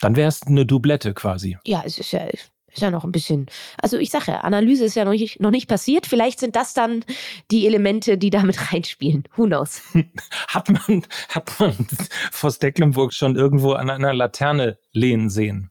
Dann 0.00 0.16
wäre 0.16 0.28
es 0.28 0.42
eine 0.42 0.64
Doublette 0.64 1.14
quasi. 1.14 1.58
Ja, 1.66 1.82
es 1.84 1.98
ist 1.98 2.12
ja, 2.12 2.26
ist 2.26 2.52
ja 2.76 2.90
noch 2.90 3.04
ein 3.04 3.12
bisschen. 3.12 3.46
Also 3.80 3.98
ich 3.98 4.10
sage 4.10 4.32
ja, 4.32 4.40
Analyse 4.40 4.84
ist 4.84 4.94
ja 4.94 5.04
noch 5.04 5.12
nicht, 5.12 5.40
noch 5.40 5.50
nicht 5.50 5.68
passiert. 5.68 6.06
Vielleicht 6.06 6.40
sind 6.40 6.56
das 6.56 6.74
dann 6.74 7.04
die 7.50 7.66
Elemente, 7.66 8.18
die 8.18 8.30
damit 8.30 8.72
reinspielen. 8.72 9.24
Who 9.36 9.46
knows? 9.46 9.82
Hat 10.48 10.68
man, 10.68 11.04
hat 11.28 11.58
man 11.58 11.74
Vos 12.30 12.58
Decklenburg 12.58 13.12
schon 13.12 13.34
irgendwo 13.34 13.72
an 13.72 13.90
einer 13.90 14.14
Laterne 14.14 14.78
lehnen 14.92 15.30
sehen? 15.30 15.70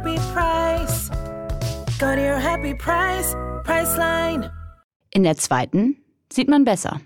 happy 0.00 0.16
price. 0.32 1.10
Go 1.98 2.14
to 2.14 2.20
your 2.20 2.38
happy 2.38 2.74
price, 2.74 3.34
Priceline. 3.64 4.50
In 5.12 5.24
der 5.24 5.36
zweiten 5.36 5.96
sieht 6.32 6.48
man 6.48 6.64
besser. 6.64 7.00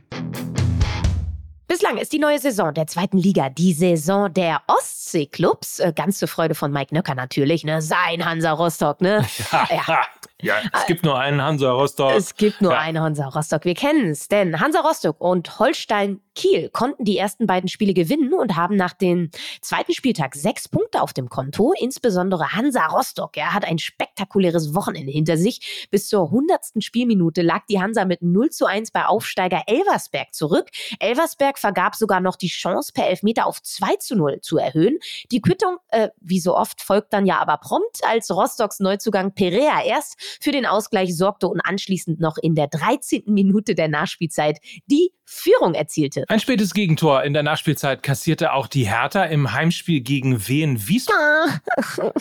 Bislang 1.67 1.97
ist 1.97 2.13
die 2.13 2.19
neue 2.19 2.39
Saison 2.39 2.73
der 2.73 2.87
zweiten 2.87 3.19
Liga 3.19 3.49
die 3.49 3.73
Saison 3.73 4.33
der 4.33 4.63
Ostseeklubs. 4.69 5.81
Äh, 5.81 5.93
ganz 5.95 6.19
zur 6.19 6.29
Freude 6.29 6.55
von 6.55 6.71
Mike 6.71 6.95
Nöcker 6.95 7.15
natürlich, 7.15 7.65
ne? 7.65 7.83
Sein 7.83 8.25
Hansa 8.25 8.53
Rostock, 8.53 9.01
ne? 9.01 9.25
Ja, 9.51 9.69
ja. 9.71 10.07
Ja 10.45 10.55
es 10.73 10.87
gibt 10.87 11.05
nur 11.05 11.19
einen 11.19 11.43
Hansa 11.43 11.73
Rostock. 11.73 12.13
Es 12.15 12.37
gibt 12.37 12.61
nur 12.61 12.73
Ja. 12.73 12.79
einen 12.79 13.01
Hansa 13.01 13.27
Rostock. 13.29 13.65
Wir 13.65 13.75
kennen 13.75 14.11
es, 14.11 14.29
denn 14.29 14.61
Hansa 14.61 14.81
Rostock 14.81 15.21
und 15.21 15.59
Holstein 15.59 16.21
Kiel 16.35 16.69
konnten 16.71 17.05
die 17.05 17.17
ersten 17.17 17.47
beiden 17.47 17.69
Spiele 17.69 17.95
gewinnen 17.95 18.35
und 18.35 18.57
haben 18.57 18.77
nach 18.77 18.93
dem 18.93 19.31
zweiten 19.61 19.93
Spieltag 19.93 20.35
sechs 20.35 20.69
Punkte 20.69 21.01
auf 21.01 21.13
dem 21.13 21.29
Konto. 21.29 21.73
Insbesondere 21.79 22.53
Hansa 22.53 22.87
Rostock 22.87 23.37
ja, 23.37 23.55
hat 23.55 23.65
ein 23.65 23.79
spektakuläres 23.79 24.75
Wochenende 24.75 25.13
hinter 25.13 25.37
sich. 25.37 25.87
Bis 25.91 26.09
zur 26.09 26.31
hundertsten 26.31 26.83
Spielminute 26.83 27.43
lag 27.43 27.63
die 27.69 27.81
Hansa 27.81 28.05
mit 28.05 28.23
0 28.23 28.51
zu 28.51 28.67
1 28.67 28.91
bei 28.91 29.07
Aufsteiger 29.07 29.63
Elversberg 29.67 30.35
zurück. 30.35 30.69
Elversberg 30.99 31.59
vergab 31.59 31.95
sogar 31.95 32.21
noch 32.21 32.37
die 32.37 32.49
Chance, 32.49 32.93
per 32.93 33.07
Elfmeter 33.09 33.47
auf 33.47 33.63
2 33.63 33.97
zu 33.97 34.17
0 34.17 34.41
zu 34.41 34.59
erhöhen. 34.59 34.99
Die 35.31 35.41
Quittung, 35.41 35.77
äh, 35.89 36.09
wie 36.21 36.41
so 36.41 36.57
oft, 36.57 36.83
folgt 36.83 37.13
dann 37.13 37.27
ja 37.27 37.39
aber 37.39 37.59
prompt, 37.59 38.01
als 38.07 38.31
Rostocks 38.31 38.81
Neuzugang 38.81 39.35
Perea 39.35 39.83
erst 39.85 40.17
für 40.41 40.53
den 40.53 40.67
Ausgleich 40.67 41.17
sorgte 41.17 41.49
und 41.49 41.61
anschließend 41.61 42.21
noch 42.21 42.37
in 42.37 42.55
der 42.55 42.69
13. 42.69 43.25
Minute 43.26 43.75
der 43.75 43.88
Nachspielzeit 43.88 44.59
die 44.87 45.11
Führung 45.25 45.75
erzielte. 45.75 46.25
Ein 46.28 46.40
spätes 46.40 46.75
Gegentor 46.75 47.23
in 47.23 47.33
der 47.33 47.43
Nachspielzeit 47.43 48.02
kassierte 48.02 48.52
auch 48.52 48.66
die 48.66 48.88
Hertha 48.88 49.25
im 49.25 49.52
Heimspiel 49.52 50.00
gegen 50.00 50.47
Wien 50.47 50.87
Wiesbaden. 50.87 51.61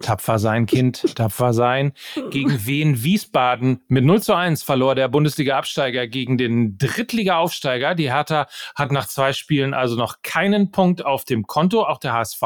Tapfer 0.00 0.38
sein, 0.38 0.64
Kind, 0.64 1.14
tapfer 1.14 1.52
sein. 1.52 1.92
Gegen 2.30 2.66
Wien 2.66 3.04
Wiesbaden 3.04 3.82
mit 3.86 4.02
0 4.04 4.22
zu 4.22 4.34
1 4.34 4.62
verlor 4.62 4.94
der 4.94 5.08
Bundesliga-Absteiger 5.08 6.06
gegen 6.06 6.38
den 6.38 6.78
Drittliga-Aufsteiger. 6.78 7.94
Die 7.94 8.10
Hertha 8.10 8.46
hat 8.74 8.92
nach 8.92 9.06
zwei 9.06 9.34
Spielen 9.34 9.74
also 9.74 9.96
noch 9.96 10.22
keinen 10.22 10.70
Punkt 10.70 11.04
auf 11.04 11.24
dem 11.24 11.46
Konto. 11.46 11.84
Auch 11.84 11.98
der 11.98 12.14
HSV 12.14 12.42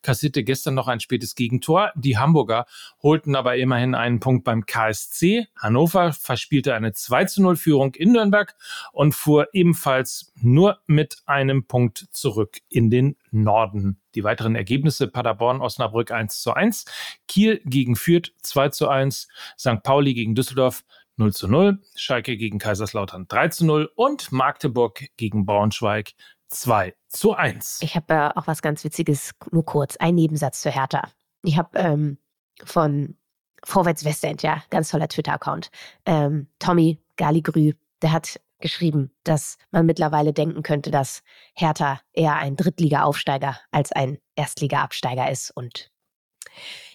kassierte 0.00 0.44
gestern 0.44 0.74
noch 0.74 0.88
ein 0.88 0.98
spätes 0.98 1.34
Gegentor. 1.34 1.92
Die 1.94 2.16
Hamburger 2.16 2.64
holten 3.02 3.36
aber 3.36 3.56
immerhin 3.56 3.94
einen 3.94 4.18
Punkt 4.18 4.44
beim 4.44 4.64
KSC. 4.64 5.46
Hannover 5.58 6.14
verspielte 6.14 6.74
eine 6.74 6.94
2 6.94 7.26
zu 7.26 7.42
0 7.42 7.56
Führung 7.56 7.94
in 7.94 8.12
Nürnberg 8.12 8.56
und 8.92 9.13
fuhr 9.14 9.48
ebenfalls 9.52 10.32
nur 10.36 10.78
mit 10.86 11.18
einem 11.26 11.66
Punkt 11.66 12.06
zurück 12.12 12.58
in 12.68 12.90
den 12.90 13.16
Norden. 13.30 14.00
Die 14.14 14.24
weiteren 14.24 14.54
Ergebnisse 14.54 15.08
Paderborn, 15.08 15.60
Osnabrück 15.60 16.10
1 16.10 16.40
zu 16.40 16.52
1, 16.52 16.84
Kiel 17.26 17.60
gegen 17.64 17.96
Fürth 17.96 18.32
2 18.42 18.68
zu 18.70 18.88
1, 18.88 19.28
St. 19.58 19.82
Pauli 19.82 20.14
gegen 20.14 20.34
Düsseldorf 20.34 20.84
0 21.16 21.32
zu 21.32 21.48
0, 21.48 21.80
Schalke 21.94 22.36
gegen 22.36 22.58
Kaiserslautern 22.58 23.26
3 23.28 23.48
zu 23.48 23.64
0 23.64 23.90
und 23.94 24.32
Magdeburg 24.32 25.04
gegen 25.16 25.46
Braunschweig 25.46 26.12
2 26.48 26.94
zu 27.08 27.34
1. 27.34 27.80
Ich 27.82 27.94
habe 27.96 28.14
äh, 28.14 28.30
auch 28.34 28.46
was 28.46 28.62
ganz 28.62 28.84
Witziges, 28.84 29.32
nur 29.50 29.64
kurz, 29.64 29.96
ein 29.96 30.14
Nebensatz 30.14 30.60
zur 30.60 30.72
Hertha. 30.72 31.08
Ich 31.42 31.56
habe 31.56 31.78
ähm, 31.78 32.18
von 32.64 33.16
Vorwärts 33.64 34.04
Westend, 34.04 34.42
ja, 34.42 34.62
ganz 34.70 34.90
toller 34.90 35.08
Twitter-Account, 35.08 35.70
ähm, 36.04 36.48
Tommy 36.58 37.00
Galigrü, 37.16 37.72
der 38.02 38.12
hat 38.12 38.40
geschrieben, 38.64 39.14
dass 39.24 39.58
man 39.72 39.84
mittlerweile 39.84 40.32
denken 40.32 40.62
könnte, 40.62 40.90
dass 40.90 41.22
Hertha 41.52 42.00
eher 42.14 42.36
ein 42.36 42.56
Drittliga-Aufsteiger 42.56 43.60
als 43.70 43.92
ein 43.92 44.16
Erstliga-Absteiger 44.36 45.30
ist. 45.30 45.50
Und 45.50 45.92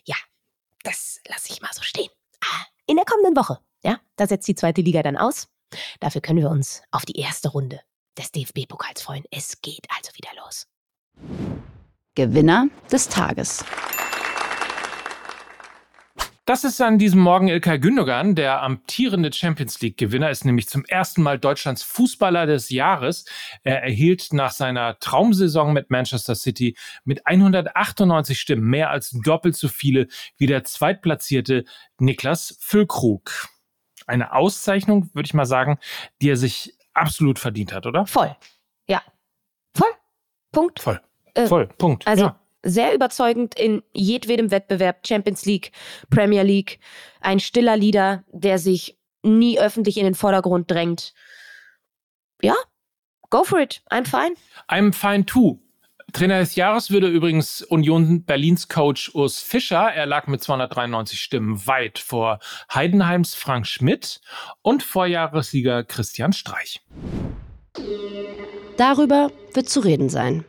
ja, 0.04 0.16
das 0.82 1.22
lasse 1.28 1.54
ich 1.54 1.62
mal 1.62 1.70
so 1.72 1.84
stehen. 1.84 2.10
Ah, 2.44 2.66
In 2.88 2.96
der 2.96 3.06
kommenden 3.06 3.36
Woche, 3.36 3.60
ja, 3.84 4.00
da 4.16 4.26
setzt 4.26 4.48
die 4.48 4.56
zweite 4.56 4.82
Liga 4.82 5.04
dann 5.04 5.16
aus. 5.16 5.48
Dafür 6.00 6.22
können 6.22 6.40
wir 6.40 6.50
uns 6.50 6.82
auf 6.90 7.06
die 7.06 7.20
erste 7.20 7.50
Runde 7.50 7.80
des 8.18 8.32
DFB-Pokals 8.32 9.04
freuen. 9.04 9.26
Es 9.30 9.62
geht 9.62 9.86
also 9.96 10.12
wieder 10.16 10.32
los. 10.44 10.66
Gewinner 12.16 12.68
des 12.92 13.08
Tages. 13.08 13.64
Das 16.50 16.64
ist 16.64 16.82
an 16.82 16.98
diesem 16.98 17.20
Morgen 17.20 17.48
Ilkay 17.48 17.78
Gündogan, 17.78 18.34
der 18.34 18.64
amtierende 18.64 19.32
Champions 19.32 19.80
League-Gewinner, 19.82 20.32
ist 20.32 20.46
nämlich 20.46 20.68
zum 20.68 20.84
ersten 20.84 21.22
Mal 21.22 21.38
Deutschlands 21.38 21.84
Fußballer 21.84 22.48
des 22.48 22.72
Jahres. 22.72 23.26
Er 23.62 23.84
erhielt 23.84 24.34
nach 24.34 24.50
seiner 24.50 24.98
Traumsaison 24.98 25.74
mit 25.74 25.92
Manchester 25.92 26.34
City 26.34 26.76
mit 27.04 27.28
198 27.28 28.40
Stimmen 28.40 28.64
mehr 28.64 28.90
als 28.90 29.12
doppelt 29.12 29.58
so 29.58 29.68
viele 29.68 30.08
wie 30.38 30.48
der 30.48 30.64
zweitplatzierte 30.64 31.66
Niklas 32.00 32.58
Füllkrug. 32.60 33.48
Eine 34.08 34.34
Auszeichnung, 34.34 35.12
würde 35.14 35.28
ich 35.28 35.36
mal 35.36 35.46
sagen, 35.46 35.78
die 36.20 36.32
er 36.32 36.38
sich 36.38 36.74
absolut 36.96 37.38
verdient 37.38 37.74
hat, 37.74 37.86
oder? 37.86 38.08
Voll. 38.08 38.36
Ja. 38.88 39.04
Voll. 39.76 39.92
Punkt. 40.52 40.80
Voll. 40.80 41.00
Äh, 41.36 41.46
Voll. 41.46 41.68
Punkt. 41.68 42.08
Also 42.08 42.24
ja. 42.24 42.39
Sehr 42.64 42.94
überzeugend 42.94 43.58
in 43.58 43.84
jedwedem 43.94 44.52
Wettbewerb, 44.52 45.08
Champions 45.08 45.46
League, 45.46 45.72
Premier 46.10 46.44
League. 46.44 46.80
Ein 47.22 47.40
stiller 47.40 47.78
Leader, 47.78 48.24
der 48.32 48.60
sich 48.60 48.98
nie 49.24 49.60
öffentlich 49.60 49.98
in 49.98 50.06
den 50.06 50.16
Vordergrund 50.16 50.70
drängt. 50.70 51.14
Ja, 52.42 52.56
go 53.30 53.44
for 53.44 53.60
it. 53.60 53.82
I'm 53.92 54.06
fine. 54.06 54.36
I'm 54.70 54.94
fine 54.94 55.26
too. 55.26 55.60
Trainer 56.14 56.40
des 56.40 56.56
Jahres 56.56 56.90
würde 56.90 57.08
übrigens 57.08 57.62
Union 57.62 58.24
Berlins 58.24 58.68
Coach 58.68 59.14
Urs 59.14 59.40
Fischer. 59.40 59.92
Er 59.94 60.06
lag 60.06 60.28
mit 60.28 60.42
293 60.42 61.20
Stimmen 61.22 61.68
weit 61.68 62.00
vor 62.00 62.40
Heidenheims 62.74 63.36
Frank 63.36 63.68
Schmidt 63.68 64.22
und 64.62 64.82
Vorjahressieger 64.82 65.84
Christian 65.84 66.34
Streich. 66.34 66.82
Darüber 68.78 69.32
wird 69.54 69.70
zu 69.70 69.82
reden 69.82 70.10
sein. 70.10 70.46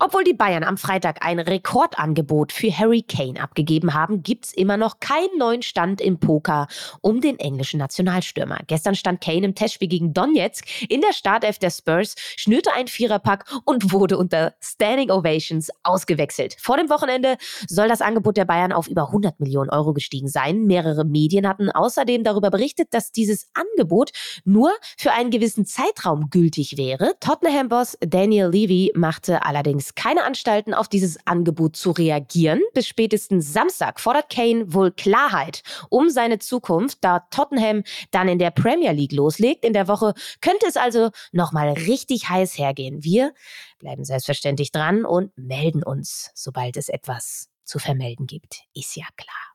Obwohl 0.00 0.24
die 0.24 0.34
Bayern 0.34 0.64
am 0.64 0.76
Freitag 0.76 1.24
ein 1.24 1.38
Rekordangebot 1.38 2.50
für 2.52 2.76
Harry 2.76 3.02
Kane 3.02 3.40
abgegeben 3.40 3.94
haben, 3.94 4.24
gibt's 4.24 4.52
immer 4.52 4.76
noch 4.76 4.98
keinen 4.98 5.38
neuen 5.38 5.62
Stand 5.62 6.00
im 6.00 6.18
Poker 6.18 6.66
um 7.00 7.20
den 7.20 7.38
englischen 7.38 7.78
Nationalstürmer. 7.78 8.58
Gestern 8.66 8.96
stand 8.96 9.20
Kane 9.20 9.46
im 9.46 9.54
Testspiel 9.54 9.88
gegen 9.88 10.12
Donetsk 10.12 10.66
in 10.88 11.00
der 11.00 11.12
Startelf 11.12 11.58
der 11.58 11.70
Spurs, 11.70 12.16
schnürte 12.36 12.72
einen 12.72 12.88
Viererpack 12.88 13.44
und 13.64 13.92
wurde 13.92 14.18
unter 14.18 14.54
Standing 14.60 15.12
Ovations 15.12 15.70
ausgewechselt. 15.84 16.56
Vor 16.58 16.76
dem 16.76 16.90
Wochenende 16.90 17.36
soll 17.68 17.86
das 17.86 18.02
Angebot 18.02 18.36
der 18.36 18.46
Bayern 18.46 18.72
auf 18.72 18.88
über 18.88 19.06
100 19.06 19.38
Millionen 19.38 19.70
Euro 19.70 19.92
gestiegen 19.92 20.28
sein. 20.28 20.64
Mehrere 20.64 21.04
Medien 21.04 21.46
hatten 21.46 21.70
außerdem 21.70 22.24
darüber 22.24 22.50
berichtet, 22.50 22.88
dass 22.90 23.12
dieses 23.12 23.48
Angebot 23.54 24.10
nur 24.44 24.72
für 24.98 25.12
einen 25.12 25.30
gewissen 25.30 25.66
Zeitraum 25.66 26.30
gültig 26.30 26.76
wäre. 26.76 27.12
Tottenham-Boss 27.20 27.96
Daniel 28.00 28.48
Levy 28.48 28.90
machte 28.96 29.44
allerdings 29.44 29.83
keine 29.92 30.24
Anstalten, 30.24 30.72
auf 30.72 30.88
dieses 30.88 31.18
Angebot 31.26 31.76
zu 31.76 31.90
reagieren. 31.90 32.62
Bis 32.72 32.86
spätestens 32.86 33.52
Samstag 33.52 34.00
fordert 34.00 34.30
Kane 34.30 34.72
wohl 34.72 34.92
Klarheit 34.92 35.62
um 35.90 36.08
seine 36.08 36.38
Zukunft, 36.38 36.98
da 37.02 37.20
Tottenham 37.30 37.82
dann 38.10 38.28
in 38.28 38.38
der 38.38 38.50
Premier 38.50 38.92
League 38.92 39.12
loslegt. 39.12 39.64
In 39.64 39.72
der 39.72 39.88
Woche 39.88 40.14
könnte 40.40 40.66
es 40.66 40.76
also 40.76 41.10
nochmal 41.32 41.70
richtig 41.72 42.28
heiß 42.28 42.56
hergehen. 42.56 43.04
Wir 43.04 43.34
bleiben 43.78 44.04
selbstverständlich 44.04 44.72
dran 44.72 45.04
und 45.04 45.36
melden 45.36 45.82
uns, 45.82 46.30
sobald 46.34 46.76
es 46.76 46.88
etwas 46.88 47.48
zu 47.64 47.78
vermelden 47.78 48.26
gibt. 48.26 48.62
Ist 48.74 48.96
ja 48.96 49.06
klar. 49.16 49.54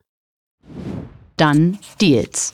Dann 1.38 1.80
Deals. 2.02 2.54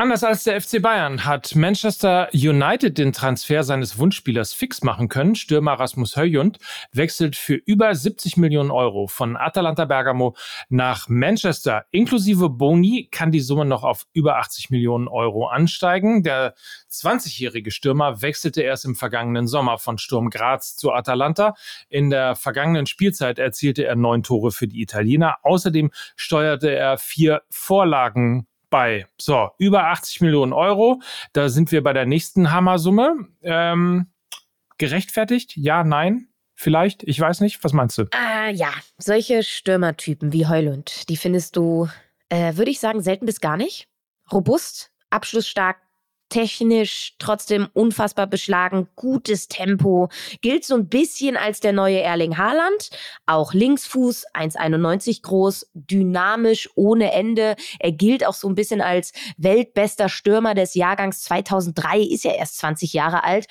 Anders 0.00 0.22
als 0.22 0.44
der 0.44 0.60
FC 0.60 0.80
Bayern 0.80 1.24
hat 1.24 1.56
Manchester 1.56 2.28
United 2.32 2.98
den 2.98 3.12
Transfer 3.12 3.64
seines 3.64 3.98
Wunschspielers 3.98 4.52
fix 4.52 4.84
machen 4.84 5.08
können. 5.08 5.34
Stürmer 5.34 5.72
Rasmus 5.72 6.16
Höjund 6.16 6.58
wechselt 6.92 7.34
für 7.34 7.56
über 7.56 7.92
70 7.92 8.36
Millionen 8.36 8.70
Euro 8.70 9.08
von 9.08 9.36
Atalanta 9.36 9.86
Bergamo 9.86 10.36
nach 10.68 11.08
Manchester. 11.08 11.84
Inklusive 11.90 12.48
Boni 12.48 13.08
kann 13.10 13.32
die 13.32 13.40
Summe 13.40 13.64
noch 13.64 13.82
auf 13.82 14.06
über 14.12 14.36
80 14.36 14.70
Millionen 14.70 15.08
Euro 15.08 15.48
ansteigen. 15.48 16.22
Der 16.22 16.54
20-jährige 16.92 17.72
Stürmer 17.72 18.22
wechselte 18.22 18.62
erst 18.62 18.84
im 18.84 18.94
vergangenen 18.94 19.48
Sommer 19.48 19.78
von 19.78 19.98
Sturm 19.98 20.30
Graz 20.30 20.76
zu 20.76 20.92
Atalanta. 20.92 21.54
In 21.88 22.10
der 22.10 22.36
vergangenen 22.36 22.86
Spielzeit 22.86 23.40
erzielte 23.40 23.84
er 23.84 23.96
neun 23.96 24.22
Tore 24.22 24.52
für 24.52 24.68
die 24.68 24.80
Italiener. 24.80 25.38
Außerdem 25.42 25.90
steuerte 26.14 26.70
er 26.70 26.98
vier 26.98 27.42
Vorlagen 27.50 28.46
bei. 28.70 29.06
So, 29.20 29.50
über 29.58 29.86
80 29.86 30.20
Millionen 30.20 30.52
Euro. 30.52 31.00
Da 31.32 31.48
sind 31.48 31.72
wir 31.72 31.82
bei 31.82 31.92
der 31.92 32.06
nächsten 32.06 32.52
Hammersumme. 32.52 33.28
Ähm, 33.42 34.06
gerechtfertigt? 34.78 35.56
Ja, 35.56 35.84
nein? 35.84 36.28
Vielleicht? 36.54 37.02
Ich 37.04 37.20
weiß 37.20 37.40
nicht. 37.40 37.62
Was 37.62 37.72
meinst 37.72 37.98
du? 37.98 38.06
Äh, 38.14 38.52
ja, 38.52 38.72
solche 38.96 39.42
Stürmertypen 39.42 40.32
wie 40.32 40.46
Heulund, 40.46 41.08
die 41.08 41.16
findest 41.16 41.56
du, 41.56 41.88
äh, 42.28 42.56
würde 42.56 42.70
ich 42.70 42.80
sagen, 42.80 43.00
selten 43.00 43.26
bis 43.26 43.40
gar 43.40 43.56
nicht. 43.56 43.88
Robust, 44.32 44.90
abschlussstark, 45.10 45.76
technisch 46.28 47.14
trotzdem 47.18 47.68
unfassbar 47.72 48.26
beschlagen, 48.26 48.88
gutes 48.96 49.48
Tempo, 49.48 50.08
gilt 50.40 50.64
so 50.64 50.74
ein 50.74 50.88
bisschen 50.88 51.36
als 51.36 51.60
der 51.60 51.72
neue 51.72 52.00
Erling 52.00 52.36
Haaland, 52.36 52.90
auch 53.26 53.52
Linksfuß, 53.52 54.26
1,91 54.34 55.22
groß, 55.22 55.70
dynamisch 55.74 56.68
ohne 56.74 57.12
Ende. 57.12 57.56
Er 57.78 57.92
gilt 57.92 58.26
auch 58.26 58.34
so 58.34 58.48
ein 58.48 58.54
bisschen 58.54 58.80
als 58.80 59.12
weltbester 59.36 60.08
Stürmer 60.08 60.54
des 60.54 60.74
Jahrgangs 60.74 61.22
2003, 61.22 62.00
ist 62.00 62.24
ja 62.24 62.32
erst 62.32 62.58
20 62.58 62.92
Jahre 62.92 63.24
alt. 63.24 63.46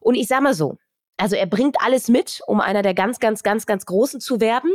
Und 0.00 0.14
ich 0.14 0.28
sag 0.28 0.42
mal 0.42 0.54
so, 0.54 0.78
also 1.16 1.36
er 1.36 1.46
bringt 1.46 1.76
alles 1.80 2.08
mit, 2.08 2.40
um 2.46 2.60
einer 2.60 2.82
der 2.82 2.94
ganz, 2.94 3.20
ganz, 3.20 3.42
ganz, 3.42 3.66
ganz 3.66 3.86
Großen 3.86 4.20
zu 4.20 4.40
werden. 4.40 4.70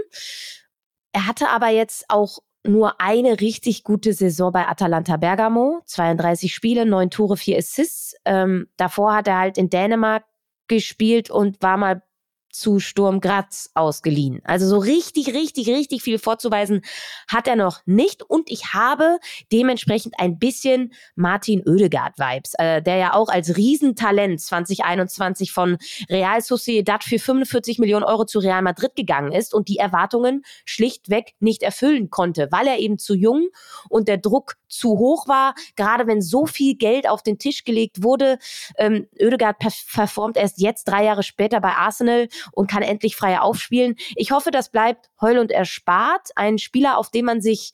Er 1.12 1.28
hatte 1.28 1.50
aber 1.50 1.70
jetzt 1.70 2.06
auch 2.10 2.40
nur 2.68 3.00
eine 3.00 3.40
richtig 3.40 3.84
gute 3.84 4.14
Saison 4.14 4.52
bei 4.52 4.68
Atalanta 4.68 5.18
Bergamo. 5.18 5.82
32 5.86 6.54
Spiele, 6.54 6.86
9 6.86 7.10
Tore, 7.10 7.38
4 7.38 7.58
Assists. 7.58 8.16
Ähm, 8.26 8.68
davor 8.78 9.16
hat 9.16 9.28
er 9.28 9.40
halt 9.40 9.58
in 9.58 9.70
Dänemark 9.70 10.26
gespielt 10.68 11.30
und 11.30 11.62
war 11.62 11.78
mal 11.78 12.04
zu 12.50 12.80
Sturm 12.80 13.22
Graz 13.22 13.70
ausgeliehen. 13.74 14.42
Also 14.44 14.68
so 14.68 14.78
richtig, 14.78 15.34
richtig, 15.34 15.68
richtig 15.68 16.02
viel 16.02 16.20
vorzuweisen 16.20 16.82
hat 17.28 17.48
er 17.48 17.56
noch 17.56 17.82
nicht. 17.86 18.24
Und 18.24 18.50
ich 18.50 18.74
habe 18.74 19.20
dementsprechend 19.52 20.16
ein 20.20 20.40
bisschen 20.40 20.94
Martin 21.16 21.62
Oedegaard-Vibes, 21.68 22.54
äh, 22.58 22.82
der 22.82 22.98
ja 22.98 23.14
auch 23.14 23.30
als 23.30 23.58
Riesentalent 23.58 24.42
2021 24.42 25.52
von 25.52 25.78
Real 26.10 26.42
Sociedad 26.42 27.04
für 27.04 27.20
45 27.20 27.80
Millionen 27.80 28.06
Euro 28.06 28.26
zu 28.26 28.40
Real 28.40 28.62
Madrid 28.62 28.96
gegangen 28.96 29.32
ist 29.32 29.54
und 29.54 29.68
die 29.68 29.78
Erwartungen 29.78 30.44
schlichtweg 30.66 31.34
nicht 31.40 31.64
erfüllen 31.64 32.10
konnte, 32.10 32.48
weil 32.52 32.68
er 32.68 32.80
eben 32.80 32.98
zu 32.98 33.16
jung 33.16 33.48
und 33.90 34.08
der 34.08 34.18
Druck 34.18 34.56
zu 34.68 34.98
hoch 34.98 35.28
war. 35.28 35.56
Gerade 35.76 36.08
wenn 36.08 36.22
so 36.22 36.46
viel 36.46 36.76
Geld 36.76 37.08
auf 37.08 37.24
den 37.24 37.38
Tisch 37.38 37.64
gelegt 37.64 38.04
wurde. 38.04 38.38
Ähm, 38.78 39.08
Oedegaard 39.20 39.58
performt 39.60 40.38
erst 40.38 40.60
jetzt 40.60 40.86
drei 40.86 41.06
Jahre 41.06 41.24
später 41.24 41.60
bei 41.62 41.74
Arsenal 41.74 42.28
und 42.52 42.70
kann 42.70 42.84
endlich 42.84 43.16
freier 43.16 43.44
aufspielen. 43.44 43.96
Ich 44.16 44.32
hoffe, 44.32 44.52
das 44.52 44.70
bleibt 44.70 45.10
heul 45.22 45.38
und 45.38 45.52
erspart. 45.52 46.30
Ein 46.36 46.58
Spieler, 46.58 46.98
auf 46.98 47.10
den 47.10 47.26
man 47.26 47.42
sich 47.42 47.74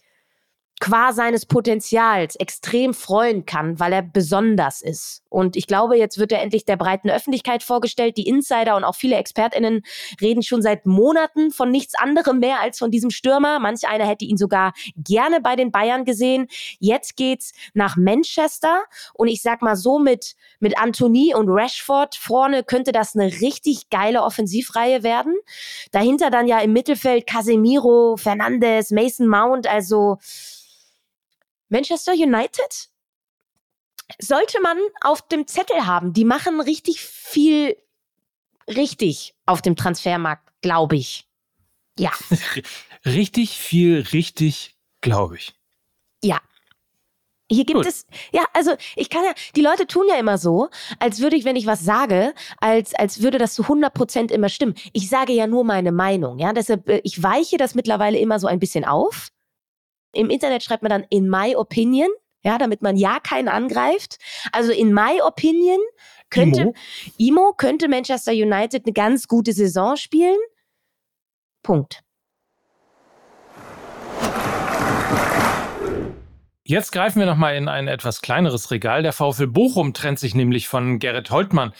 qua 0.79 1.13
seines 1.13 1.45
Potenzials 1.45 2.35
extrem 2.35 2.93
freuen 2.93 3.45
kann, 3.45 3.79
weil 3.79 3.93
er 3.93 4.01
besonders 4.01 4.81
ist. 4.81 5.23
Und 5.29 5.55
ich 5.55 5.65
glaube, 5.65 5.97
jetzt 5.97 6.17
wird 6.17 6.31
er 6.31 6.41
endlich 6.41 6.65
der 6.65 6.75
breiten 6.75 7.09
Öffentlichkeit 7.09 7.63
vorgestellt. 7.63 8.17
Die 8.17 8.27
Insider 8.27 8.75
und 8.75 8.83
auch 8.83 8.95
viele 8.95 9.15
ExpertInnen 9.15 9.81
reden 10.21 10.43
schon 10.43 10.61
seit 10.61 10.85
Monaten 10.85 11.51
von 11.51 11.71
nichts 11.71 11.95
anderem 11.95 12.39
mehr 12.39 12.59
als 12.59 12.79
von 12.79 12.91
diesem 12.91 13.11
Stürmer. 13.11 13.59
Manch 13.59 13.87
einer 13.87 14.05
hätte 14.05 14.25
ihn 14.25 14.37
sogar 14.37 14.73
gerne 14.97 15.41
bei 15.41 15.55
den 15.55 15.71
Bayern 15.71 16.05
gesehen. 16.05 16.47
Jetzt 16.79 17.15
geht's 17.15 17.53
nach 17.73 17.95
Manchester. 17.95 18.83
Und 19.13 19.29
ich 19.29 19.41
sag 19.41 19.61
mal 19.61 19.75
so, 19.75 19.99
mit, 19.99 20.35
mit 20.59 20.77
Anthony 20.77 21.33
und 21.33 21.49
Rashford 21.49 22.15
vorne 22.15 22.63
könnte 22.63 22.91
das 22.91 23.15
eine 23.15 23.31
richtig 23.41 23.89
geile 23.89 24.21
Offensivreihe 24.21 25.01
werden. 25.01 25.35
Dahinter 25.91 26.29
dann 26.29 26.47
ja 26.47 26.59
im 26.59 26.73
Mittelfeld 26.73 27.25
Casemiro, 27.25 28.17
Fernandes, 28.17 28.91
Mason 28.91 29.27
Mount, 29.27 29.65
also 29.65 30.17
Manchester 31.73 32.13
United 32.13 32.89
sollte 34.19 34.61
man 34.61 34.77
auf 35.01 35.27
dem 35.27 35.47
Zettel 35.47 35.87
haben. 35.87 36.13
Die 36.13 36.23
machen 36.23 36.61
richtig 36.61 37.01
viel 37.01 37.75
richtig 38.67 39.33
auf 39.47 39.63
dem 39.63 39.75
Transfermarkt, 39.75 40.47
glaube 40.61 40.95
ich. 40.95 41.27
Ja. 41.97 42.11
Richtig 43.05 43.57
viel 43.57 43.99
richtig, 44.13 44.77
glaube 45.01 45.35
ich. 45.35 45.53
Ja. 46.23 46.39
Hier 47.51 47.65
gibt 47.65 47.79
Gut. 47.79 47.85
es, 47.85 48.05
ja, 48.31 48.45
also 48.53 48.71
ich 48.95 49.09
kann 49.09 49.25
ja, 49.25 49.33
die 49.55 49.61
Leute 49.61 49.85
tun 49.85 50.05
ja 50.07 50.15
immer 50.15 50.37
so, 50.37 50.69
als 50.99 51.19
würde 51.19 51.35
ich, 51.35 51.43
wenn 51.43 51.57
ich 51.57 51.65
was 51.65 51.81
sage, 51.81 52.33
als, 52.61 52.95
als 52.95 53.21
würde 53.21 53.37
das 53.37 53.55
zu 53.55 53.63
100 53.63 53.93
Prozent 53.93 54.31
immer 54.31 54.47
stimmen. 54.47 54.75
Ich 54.93 55.09
sage 55.09 55.33
ja 55.33 55.45
nur 55.45 55.65
meine 55.65 55.91
Meinung, 55.91 56.39
ja, 56.39 56.53
deshalb, 56.53 56.87
äh, 56.87 57.01
ich 57.03 57.21
weiche 57.21 57.57
das 57.57 57.75
mittlerweile 57.75 58.17
immer 58.17 58.39
so 58.39 58.47
ein 58.47 58.59
bisschen 58.59 58.85
auf. 58.85 59.27
Im 60.13 60.29
Internet 60.29 60.63
schreibt 60.63 60.83
man 60.83 60.89
dann 60.89 61.05
in 61.09 61.29
my 61.29 61.55
opinion, 61.55 62.09
ja, 62.43 62.57
damit 62.57 62.81
man 62.81 62.95
ja 62.95 63.19
keinen 63.19 63.47
angreift. 63.47 64.17
Also 64.51 64.71
in 64.71 64.93
my 64.93 65.21
opinion 65.21 65.79
könnte 66.29 66.61
Imo, 66.61 66.73
Imo 67.17 67.53
könnte 67.53 67.87
Manchester 67.87 68.31
United 68.31 68.85
eine 68.85 68.93
ganz 68.93 69.27
gute 69.27 69.53
Saison 69.53 69.95
spielen. 69.97 70.37
Punkt. 71.61 72.01
Jetzt 76.65 76.93
greifen 76.93 77.19
wir 77.19 77.25
nochmal 77.25 77.57
in 77.57 77.67
ein 77.67 77.89
etwas 77.89 78.21
kleineres 78.21 78.71
Regal. 78.71 79.03
Der 79.03 79.11
VfL 79.11 79.47
Bochum 79.47 79.93
trennt 79.93 80.17
sich 80.17 80.33
nämlich 80.33 80.69
von 80.69 80.97
Gerrit 80.97 81.29
Holtmann. 81.29 81.73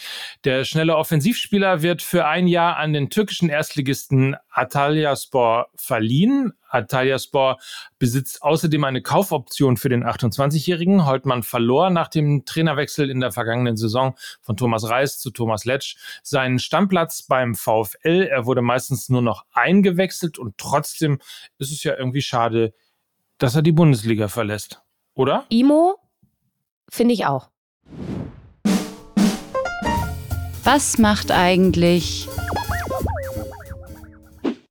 Der 0.44 0.66
schnelle 0.66 0.96
Offensivspieler 0.96 1.80
wird 1.80 2.02
für 2.02 2.26
ein 2.26 2.46
Jahr 2.46 2.76
an 2.76 2.92
den 2.92 3.08
türkischen 3.08 3.48
Erstligisten 3.48 4.36
Atalyaspor 4.50 5.68
verliehen. 5.74 6.52
Atalyaspor 6.68 7.56
besitzt 7.98 8.42
außerdem 8.42 8.84
eine 8.84 9.00
Kaufoption 9.00 9.78
für 9.78 9.88
den 9.88 10.04
28-Jährigen. 10.04 11.06
Holtmann 11.06 11.44
verlor 11.44 11.88
nach 11.88 12.08
dem 12.08 12.44
Trainerwechsel 12.44 13.08
in 13.08 13.20
der 13.20 13.32
vergangenen 13.32 13.78
Saison 13.78 14.14
von 14.42 14.58
Thomas 14.58 14.86
Reis 14.90 15.18
zu 15.18 15.30
Thomas 15.30 15.64
Letsch 15.64 15.96
seinen 16.22 16.58
Stammplatz 16.58 17.22
beim 17.22 17.54
VfL. 17.54 18.28
Er 18.30 18.44
wurde 18.44 18.60
meistens 18.60 19.08
nur 19.08 19.22
noch 19.22 19.46
eingewechselt 19.54 20.38
und 20.38 20.58
trotzdem 20.58 21.20
ist 21.56 21.72
es 21.72 21.82
ja 21.84 21.96
irgendwie 21.96 22.20
schade, 22.20 22.74
dass 23.38 23.54
er 23.54 23.62
die 23.62 23.72
Bundesliga 23.72 24.28
verlässt, 24.28 24.82
oder? 25.14 25.46
Imo 25.48 25.96
finde 26.88 27.14
ich 27.14 27.26
auch. 27.26 27.50
Was 30.64 30.98
macht 30.98 31.30
eigentlich 31.30 32.28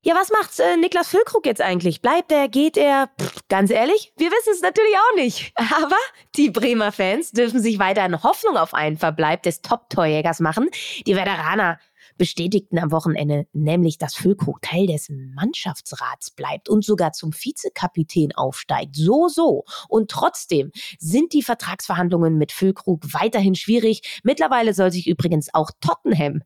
ja, 0.05 0.15
was 0.15 0.31
macht 0.31 0.59
äh, 0.59 0.75
Niklas 0.75 1.07
Füllkrug 1.07 1.45
jetzt 1.45 1.61
eigentlich? 1.61 2.01
Bleibt 2.01 2.29
er, 2.33 2.49
geht 2.49 2.75
er? 2.75 3.09
Pff, 3.21 3.39
ganz 3.47 3.71
ehrlich, 3.71 4.11
wir 4.17 4.29
wissen 4.31 4.51
es 4.51 4.61
natürlich 4.61 4.93
auch 4.97 5.15
nicht. 5.15 5.53
Aber 5.81 5.95
die 6.35 6.49
Bremer 6.49 6.91
Fans 6.91 7.31
dürfen 7.31 7.61
sich 7.61 7.79
weiterhin 7.79 8.21
Hoffnung 8.21 8.57
auf 8.57 8.73
einen 8.73 8.97
Verbleib 8.97 9.43
des 9.43 9.61
Top-Torjägers 9.61 10.41
machen. 10.41 10.69
Die 11.07 11.15
Veteraner 11.15 11.79
bestätigten 12.17 12.79
am 12.79 12.91
Wochenende 12.91 13.47
nämlich, 13.53 13.97
dass 13.97 14.15
Füllkrug 14.15 14.61
Teil 14.61 14.87
des 14.87 15.09
Mannschaftsrats 15.09 16.31
bleibt 16.31 16.69
und 16.69 16.83
sogar 16.83 17.13
zum 17.13 17.33
Vizekapitän 17.33 18.33
aufsteigt. 18.33 18.95
So, 18.95 19.27
so. 19.27 19.63
Und 19.89 20.09
trotzdem 20.11 20.71
sind 20.99 21.33
die 21.33 21.43
Vertragsverhandlungen 21.43 22.37
mit 22.37 22.51
Füllkrug 22.51 23.13
weiterhin 23.13 23.55
schwierig. 23.55 24.21
Mittlerweile 24.23 24.73
soll 24.73 24.91
sich 24.91 25.07
übrigens 25.07 25.53
auch 25.53 25.71
Tottenham 25.81 26.43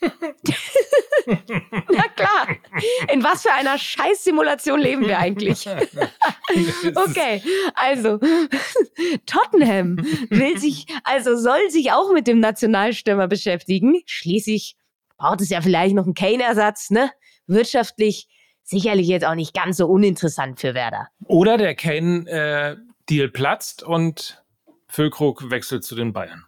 Na 1.88 2.08
klar. 2.16 2.48
In 3.12 3.22
was 3.22 3.42
für 3.42 3.52
einer 3.52 3.78
Scheißsimulation 3.78 4.80
leben 4.80 5.06
wir 5.06 5.18
eigentlich? 5.18 5.68
okay, 6.94 7.42
also 7.74 8.18
Tottenham 9.26 9.96
will 10.30 10.58
sich, 10.58 10.86
also 11.04 11.36
soll 11.36 11.70
sich 11.70 11.92
auch 11.92 12.12
mit 12.12 12.26
dem 12.26 12.40
Nationalstürmer 12.40 13.28
beschäftigen. 13.28 14.00
Schließlich 14.06 14.76
braucht 15.16 15.40
es 15.40 15.50
ja 15.50 15.60
vielleicht 15.60 15.94
noch 15.94 16.04
einen 16.04 16.14
Kane-Ersatz, 16.14 16.90
ne? 16.90 17.10
Wirtschaftlich 17.46 18.28
sicherlich 18.62 19.08
jetzt 19.08 19.24
auch 19.26 19.34
nicht 19.34 19.54
ganz 19.54 19.76
so 19.76 19.86
uninteressant 19.86 20.60
für 20.60 20.74
Werder. 20.74 21.08
Oder 21.26 21.58
der 21.58 21.74
Kane-Deal 21.74 23.26
äh, 23.26 23.28
platzt 23.28 23.82
und 23.82 24.42
Füllkrug 24.88 25.50
wechselt 25.50 25.84
zu 25.84 25.94
den 25.94 26.12
Bayern. 26.12 26.44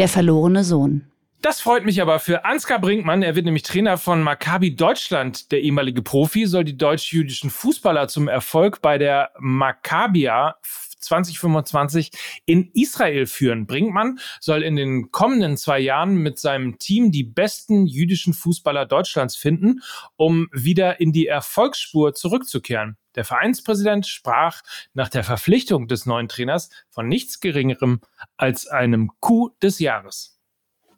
Der 0.00 0.08
verlorene 0.08 0.64
Sohn. 0.64 1.04
Das 1.42 1.60
freut 1.60 1.84
mich 1.84 2.00
aber 2.00 2.20
für 2.20 2.46
Ansgar 2.46 2.80
Brinkmann. 2.80 3.22
Er 3.22 3.36
wird 3.36 3.44
nämlich 3.44 3.64
Trainer 3.64 3.98
von 3.98 4.22
Maccabi 4.22 4.74
Deutschland. 4.74 5.52
Der 5.52 5.60
ehemalige 5.60 6.00
Profi 6.00 6.46
soll 6.46 6.64
die 6.64 6.78
deutsch-jüdischen 6.78 7.50
Fußballer 7.50 8.08
zum 8.08 8.26
Erfolg 8.26 8.80
bei 8.80 8.96
der 8.96 9.30
Maccabia 9.38 10.56
2025 11.00 12.12
in 12.46 12.70
Israel 12.72 13.26
führen. 13.26 13.66
Brinkmann 13.66 14.20
soll 14.40 14.62
in 14.62 14.76
den 14.76 15.10
kommenden 15.10 15.58
zwei 15.58 15.80
Jahren 15.80 16.14
mit 16.14 16.38
seinem 16.38 16.78
Team 16.78 17.12
die 17.12 17.24
besten 17.24 17.84
jüdischen 17.84 18.32
Fußballer 18.32 18.86
Deutschlands 18.86 19.36
finden, 19.36 19.82
um 20.16 20.48
wieder 20.50 20.98
in 20.98 21.12
die 21.12 21.26
Erfolgsspur 21.26 22.14
zurückzukehren. 22.14 22.96
Der 23.14 23.24
Vereinspräsident 23.24 24.06
sprach 24.06 24.62
nach 24.94 25.08
der 25.08 25.24
Verpflichtung 25.24 25.88
des 25.88 26.06
neuen 26.06 26.28
Trainers 26.28 26.70
von 26.88 27.08
nichts 27.08 27.40
Geringerem 27.40 28.00
als 28.36 28.66
einem 28.66 29.10
Coup 29.20 29.58
des 29.60 29.78
Jahres. 29.78 30.40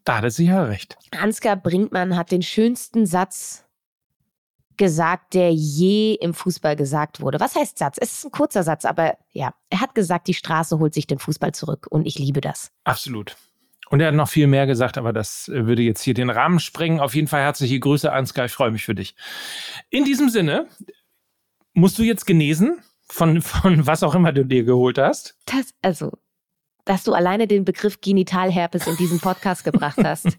Da 0.05 0.17
hat 0.19 0.25
er 0.25 0.31
sicher 0.31 0.69
recht. 0.69 0.97
Ansgar 1.17 1.57
Brinkmann 1.57 2.17
hat 2.17 2.33
den 2.33 2.43
schönsten 2.43 3.07
Satz 3.07 3.65
gesagt, 4.77 5.35
der 5.35 5.53
je 5.53 6.15
im 6.15 6.35
Fußball 6.35 6.77
gesagt 6.77 7.21
wurde. 7.21 7.39
Was 7.41 7.55
heißt 7.55 7.79
Satz? 7.79 7.99
Es 8.01 8.13
ist 8.13 8.25
ein 8.25 8.31
kurzer 8.31 8.63
Satz, 8.63 8.85
aber 8.85 9.17
ja, 9.31 9.55
er 9.71 9.81
hat 9.81 9.95
gesagt, 9.95 10.27
die 10.27 10.35
Straße 10.35 10.79
holt 10.79 10.95
sich 10.95 11.07
den 11.07 11.19
Fußball 11.19 11.53
zurück 11.53 11.87
und 11.89 12.07
ich 12.07 12.19
liebe 12.19 12.41
das. 12.41 12.73
Absolut. 12.85 13.37
Und 13.91 14.01
er 14.01 14.09
hat 14.09 14.15
noch 14.15 14.29
viel 14.29 14.47
mehr 14.47 14.67
gesagt, 14.67 14.97
aber 14.97 15.13
das 15.13 15.49
würde 15.49 15.83
jetzt 15.83 16.01
hier 16.01 16.15
den 16.15 16.31
Rahmen 16.31 16.59
sprengen. 16.59 16.99
Auf 16.99 17.15
jeden 17.15 17.29
Fall 17.29 17.43
herzliche 17.43 17.79
Grüße, 17.79 18.11
Ansgar. 18.11 18.47
Ich 18.47 18.53
freue 18.53 18.71
mich 18.71 18.85
für 18.85 18.95
dich. 18.95 19.15
In 19.91 20.05
diesem 20.05 20.31
Sinne, 20.31 20.67
musst 21.75 21.99
du 21.99 22.03
jetzt 22.03 22.27
genesen 22.27 22.83
von, 23.09 23.43
von 23.43 23.87
was 23.87 24.03
auch 24.03 24.15
immer 24.15 24.33
du 24.33 24.45
dir 24.45 24.65
geholt 24.65 24.99
hast? 24.99 25.37
Das, 25.47 25.75
also, 25.83 26.13
dass 26.85 27.05
du 27.05 27.13
alleine 27.13 27.47
den 27.47 27.65
Begriff 27.65 28.01
Genitalherpes 28.01 28.87
in 28.87 28.97
diesen 28.97 29.21
Podcast 29.21 29.65
gebracht 29.65 29.99
hast. 30.03 30.39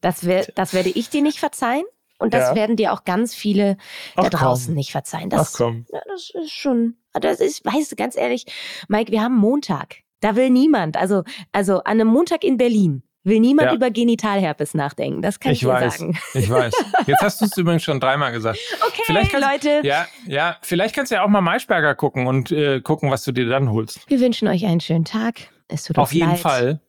Das, 0.00 0.24
wär, 0.24 0.46
das 0.54 0.74
werde 0.74 0.90
ich 0.90 1.10
dir 1.10 1.22
nicht 1.22 1.38
verzeihen. 1.38 1.84
Und 2.18 2.34
das 2.34 2.50
ja. 2.50 2.54
werden 2.54 2.76
dir 2.76 2.92
auch 2.92 3.02
ganz 3.02 3.34
viele 3.34 3.76
Ach, 4.14 4.22
da 4.22 4.30
draußen 4.30 4.66
komm. 4.68 4.74
nicht 4.76 4.92
verzeihen. 4.92 5.28
Das, 5.28 5.54
Ach 5.54 5.58
komm. 5.58 5.86
Ja, 5.92 6.00
das 6.06 6.30
ist 6.32 6.52
schon, 6.52 6.96
das 7.14 7.40
ist, 7.40 7.64
weißt 7.64 7.90
du, 7.90 7.96
ganz 7.96 8.16
ehrlich, 8.16 8.46
Mike, 8.86 9.10
wir 9.10 9.22
haben 9.22 9.36
Montag. 9.36 9.96
Da 10.20 10.36
will 10.36 10.50
niemand, 10.50 10.96
also, 10.96 11.24
also 11.50 11.78
an 11.78 12.00
einem 12.00 12.06
Montag 12.06 12.44
in 12.44 12.58
Berlin, 12.58 13.02
will 13.24 13.40
niemand 13.40 13.70
ja. 13.70 13.74
über 13.74 13.90
Genitalherpes 13.90 14.74
nachdenken. 14.74 15.22
Das 15.22 15.38
kann 15.38 15.52
ich, 15.52 15.62
ich 15.62 15.68
weiß, 15.68 15.98
sagen. 15.98 16.18
Ich 16.34 16.50
weiß. 16.50 16.74
Jetzt 17.06 17.22
hast 17.22 17.40
du 17.40 17.44
es 17.46 17.56
übrigens 17.56 17.82
schon 17.82 18.00
dreimal 18.00 18.32
gesagt. 18.32 18.58
Okay, 18.86 19.02
vielleicht 19.06 19.32
Leute. 19.32 19.80
Ja, 19.86 20.06
ja, 20.26 20.56
vielleicht 20.62 20.94
kannst 20.94 21.12
du 21.12 21.16
ja 21.16 21.24
auch 21.24 21.28
mal 21.28 21.40
Maischberger 21.40 21.94
gucken 21.94 22.26
und 22.26 22.50
äh, 22.50 22.80
gucken, 22.80 23.10
was 23.10 23.24
du 23.24 23.32
dir 23.32 23.48
dann 23.48 23.70
holst. 23.70 24.08
Wir 24.08 24.20
wünschen 24.20 24.48
euch 24.48 24.64
einen 24.64 24.80
schönen 24.80 25.04
Tag. 25.04 25.36
Es 25.68 25.84
tut 25.84 25.98
Auf 25.98 26.12
jeden 26.12 26.30
leid. 26.30 26.40
Fall. 26.40 26.80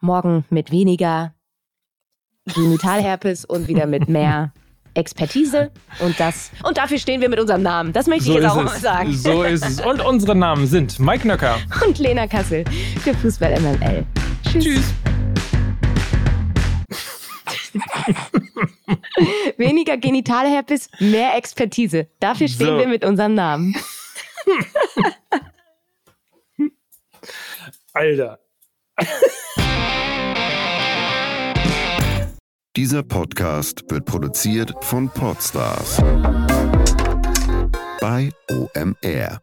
Morgen 0.00 0.44
mit 0.48 0.70
weniger 0.70 1.34
Genitalherpes 2.54 3.44
und 3.44 3.68
wieder 3.68 3.86
mit 3.86 4.08
mehr 4.08 4.52
Expertise 4.94 5.70
und 6.00 6.18
das 6.18 6.50
und 6.64 6.76
dafür 6.76 6.98
stehen 6.98 7.20
wir 7.20 7.28
mit 7.28 7.38
unserem 7.38 7.62
Namen. 7.62 7.92
Das 7.92 8.08
möchte 8.08 8.24
so 8.24 8.30
ich 8.32 8.42
jetzt 8.42 8.50
auch 8.50 8.56
es. 8.56 8.64
mal 8.64 8.78
sagen. 8.80 9.12
So 9.12 9.44
ist 9.44 9.64
es. 9.64 9.80
Und 9.80 10.04
unsere 10.04 10.34
Namen 10.34 10.66
sind 10.66 10.98
Mike 10.98 11.28
Nöcker 11.28 11.58
und 11.86 11.98
Lena 11.98 12.26
Kassel 12.26 12.64
für 13.00 13.14
Fußball 13.14 13.60
MML. 13.60 14.04
Tschüss. 14.42 14.64
Tschüss. 14.64 14.94
Weniger 19.56 19.96
Genitalherpes, 19.96 20.88
mehr 20.98 21.36
Expertise. 21.36 22.08
Dafür 22.20 22.48
stehen 22.48 22.66
so. 22.66 22.78
wir 22.78 22.88
mit 22.88 23.04
unserem 23.04 23.34
Namen. 23.34 23.74
Alter. 27.92 28.38
Dieser 32.76 33.02
Podcast 33.02 33.82
wird 33.90 34.04
produziert 34.06 34.72
von 34.80 35.08
Podstars 35.10 35.98
bei 38.00 38.30
OMR. 38.50 39.42